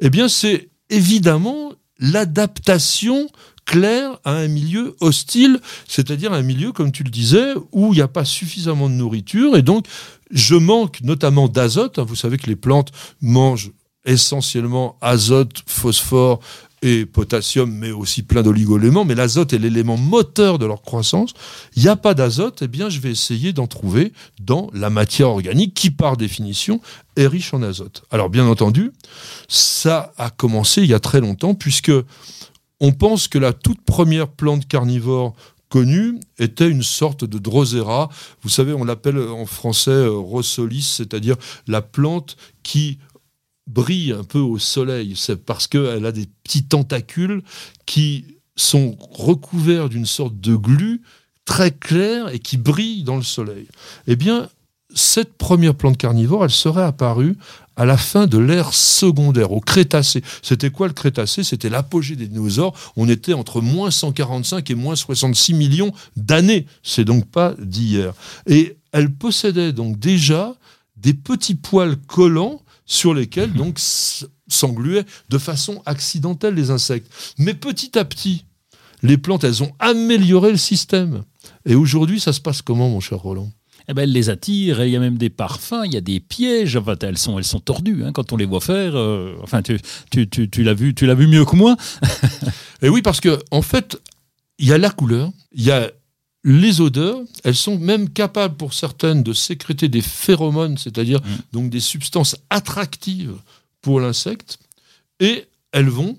[0.00, 3.28] Eh bien, c'est évidemment l'adaptation
[3.66, 8.02] claire à un milieu hostile, c'est-à-dire un milieu, comme tu le disais, où il n'y
[8.02, 9.86] a pas suffisamment de nourriture, et donc
[10.30, 11.98] je manque notamment d'azote.
[11.98, 13.72] Vous savez que les plantes mangent
[14.04, 16.40] essentiellement azote, phosphore
[16.82, 19.04] et potassium, mais aussi plein d'oligo-éléments.
[19.04, 21.34] Mais l'azote est l'élément moteur de leur croissance.
[21.76, 25.28] Il n'y a pas d'azote, eh bien, je vais essayer d'en trouver dans la matière
[25.28, 26.80] organique qui, par définition,
[27.16, 28.02] est riche en azote.
[28.10, 28.92] Alors, bien entendu,
[29.48, 31.92] ça a commencé il y a très longtemps, puisque
[32.80, 35.34] on pense que la toute première plante carnivore
[35.70, 38.10] connue était une sorte de drosera.
[38.42, 42.98] Vous savez, on l'appelle en français euh, rossolis, c'est-à-dire la plante qui
[43.66, 45.14] brille un peu au soleil.
[45.16, 47.42] C'est parce qu'elle a des petits tentacules
[47.86, 51.02] qui sont recouverts d'une sorte de glu
[51.46, 53.66] très clair et qui brille dans le soleil.
[54.06, 54.48] Eh bien,
[54.94, 57.36] cette première plante carnivore, elle serait apparue
[57.80, 60.22] à la fin de l'ère secondaire, au Crétacé.
[60.42, 61.42] C'était quoi le Crétacé?
[61.42, 62.74] C'était l'apogée des dinosaures.
[62.94, 66.66] On était entre moins 145 et moins 66 millions d'années.
[66.82, 68.12] C'est donc pas d'hier.
[68.46, 70.54] Et elle possédait donc déjà
[70.98, 73.78] des petits poils collants sur lesquels donc
[74.48, 77.10] s'engluaient de façon accidentelle les insectes.
[77.38, 78.44] Mais petit à petit,
[79.02, 81.22] les plantes, elles ont amélioré le système.
[81.64, 83.50] Et aujourd'hui, ça se passe comment, mon cher Roland?
[83.90, 86.00] Eh ben, elle les attire, et il y a même des parfums, il y a
[86.00, 88.94] des pièges, enfin, elles sont, elles sont tordues hein, quand on les voit faire.
[88.94, 89.80] euh, enfin, tu,
[90.12, 91.76] tu, tu, tu l'as vu, tu l'as vu mieux que moi.
[92.82, 94.00] Et oui, parce que en fait,
[94.60, 95.90] il y a la couleur, il y a
[96.44, 101.20] les odeurs, elles sont même capables pour certaines de sécréter des phéromones, c'est-à-dire
[101.52, 103.34] donc des substances attractives
[103.82, 104.58] pour l'insecte,
[105.18, 106.16] et elles vont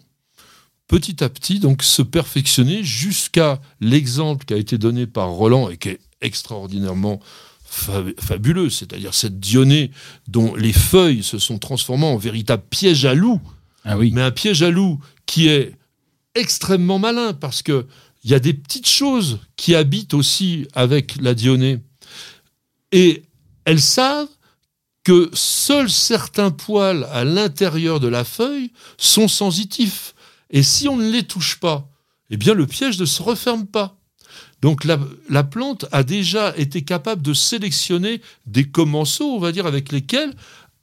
[0.87, 5.77] petit à petit donc se perfectionner jusqu'à l'exemple qui a été donné par Roland et
[5.77, 7.21] qui est extraordinairement
[7.71, 9.91] fa- fabuleux, c'est-à-dire cette dionée
[10.27, 13.41] dont les feuilles se sont transformées en véritable piège à loup.
[13.83, 14.11] Ah oui.
[14.13, 15.75] mais un piège à loup qui est
[16.35, 17.87] extrêmement malin parce que
[18.23, 21.79] il y a des petites choses qui habitent aussi avec la dionée.
[22.91, 23.23] Et
[23.65, 24.27] elles savent
[25.03, 30.13] que seuls certains poils à l'intérieur de la feuille sont sensitifs.
[30.51, 31.87] Et si on ne les touche pas
[32.33, 33.97] eh bien le piège ne se referme pas
[34.61, 34.99] donc la,
[35.29, 40.33] la plante a déjà été capable de sélectionner des commensaux, on va dire, avec lesquels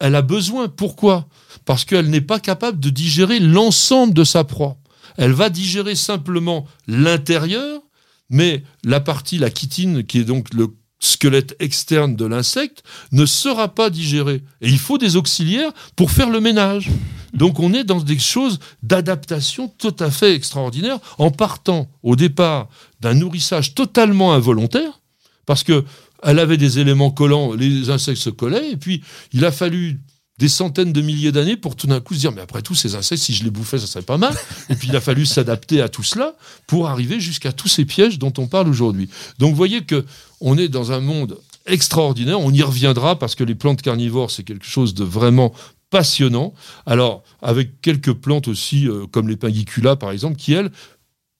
[0.00, 0.68] elle a besoin.
[0.68, 1.28] Pourquoi?
[1.64, 4.76] Parce qu'elle n'est pas capable de digérer l'ensemble de sa proie.
[5.16, 7.82] Elle va digérer simplement l'intérieur,
[8.30, 10.68] mais la partie, la chitine, qui est donc le
[11.00, 12.82] squelette externe de l'insecte,
[13.12, 14.42] ne sera pas digérée.
[14.60, 16.90] Et il faut des auxiliaires pour faire le ménage.
[17.34, 22.68] Donc on est dans des choses d'adaptation tout à fait extraordinaires en partant au départ
[23.00, 25.00] d'un nourrissage totalement involontaire,
[25.46, 25.84] parce que
[26.22, 30.00] elle avait des éléments collants, les insectes se collaient, et puis il a fallu
[30.38, 32.94] des centaines de milliers d'années pour tout d'un coup se dire mais après tout ces
[32.94, 34.34] insectes si je les bouffais ça serait pas mal.
[34.70, 36.34] Et puis il a fallu s'adapter à tout cela
[36.66, 39.08] pour arriver jusqu'à tous ces pièges dont on parle aujourd'hui.
[39.38, 40.04] Donc vous voyez que
[40.40, 42.40] on est dans un monde extraordinaire.
[42.40, 45.52] On y reviendra parce que les plantes carnivores c'est quelque chose de vraiment
[45.90, 46.54] passionnant.
[46.86, 50.70] Alors avec quelques plantes aussi euh, comme les pinguicula par exemple qui elles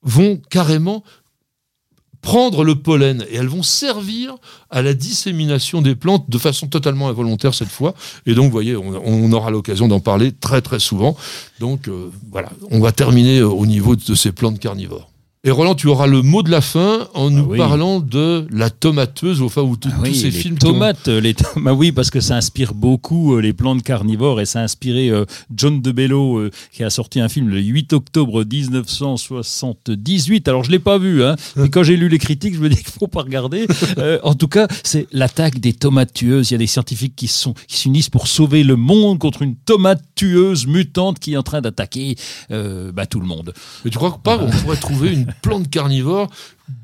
[0.03, 1.05] vont carrément
[2.23, 4.35] prendre le pollen et elles vont servir
[4.71, 7.95] à la dissémination des plantes de façon totalement involontaire cette fois.
[8.27, 11.17] Et donc, vous voyez, on, aura l'occasion d'en parler très très souvent.
[11.61, 15.11] Donc, euh, voilà, on va terminer euh, au niveau de ces plantes carnivores.
[15.45, 17.59] Et Roland, tu auras le mot de la fin en nous oui.
[17.59, 20.59] parlant de la tomateuse, enfin, ou Ah oui, tous ces les films.
[20.59, 24.47] tomates, euh, les tomates, oui, parce que ça inspire beaucoup euh, les plantes carnivores et
[24.47, 28.43] ça a inspiré euh, John DeBello euh, qui a sorti un film le 8 octobre
[28.43, 30.49] 1978.
[30.49, 31.37] Alors je l'ai pas vu, hein.
[31.57, 33.67] Mais quand j'ai lu les critiques, je me dis qu'il faut pas regarder.
[34.23, 36.51] En tout cas, c'est l'attaque des tomates tueuses.
[36.51, 39.55] Il y a des scientifiques qui sont qui s'unissent pour sauver le monde contre une
[39.55, 42.17] tomate tueuse mutante qui est en train d'attaquer
[42.51, 43.53] bah, tout le monde.
[43.85, 46.29] Mais tu crois pas qu'on pourrait trouver une plante carnivore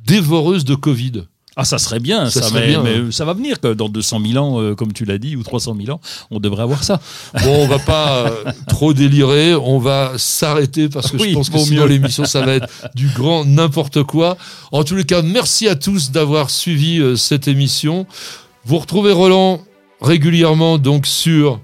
[0.06, 1.24] dévoreuse de Covid
[1.56, 3.08] Ah, ça serait bien, Ça ça, serait mais, bien, mais hein.
[3.10, 5.96] ça va venir dans 200 000 ans, euh, comme tu l'as dit, ou 300 000
[5.96, 6.00] ans,
[6.30, 7.00] on devrait avoir ça.
[7.44, 11.50] Bon, on va pas euh, trop délirer, on va s'arrêter parce que Oui, je pense
[11.50, 11.88] que sinon mieux.
[11.88, 14.36] l'émission ça va être du grand n'importe quoi.
[14.72, 18.06] En tous les cas, merci à tous d'avoir suivi euh, cette émission.
[18.64, 19.60] Vous retrouvez Roland
[20.00, 21.60] régulièrement donc sur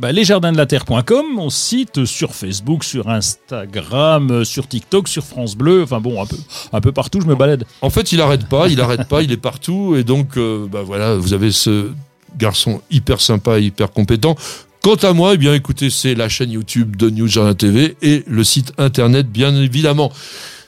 [0.00, 6.00] Bah, lesjardins-de-la-terre.com, mon site sur Facebook, sur Instagram, euh, sur TikTok, sur France Bleu, enfin
[6.00, 6.36] bon, un peu,
[6.72, 7.64] un peu partout, je me balade.
[7.80, 10.82] En fait, il arrête pas, il arrête pas, il est partout et donc euh, bah
[10.82, 11.92] voilà, vous avez ce
[12.36, 14.34] garçon hyper sympa, hyper compétent.
[14.82, 18.24] Quant à moi, eh bien écoutez, c'est la chaîne YouTube de News Jardin TV et
[18.26, 20.12] le site internet bien évidemment.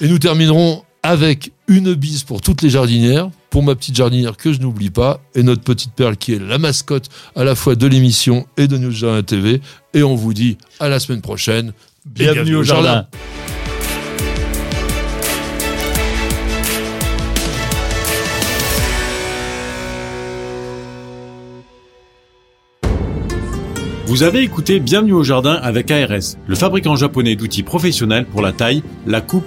[0.01, 4.53] Et nous terminerons avec une bise pour toutes les jardinières, pour ma petite jardinière que
[4.53, 7.87] je n'oublie pas, et notre petite perle qui est la mascotte à la fois de
[7.87, 9.61] l'émission et de News Jardin TV.
[9.95, 11.73] Et on vous dit à la semaine prochaine.
[12.05, 13.07] Bienvenue au jardin.
[24.07, 28.53] Vous avez écouté Bienvenue au jardin avec ARS, le fabricant japonais d'outils professionnels pour la
[28.53, 29.47] taille, la coupe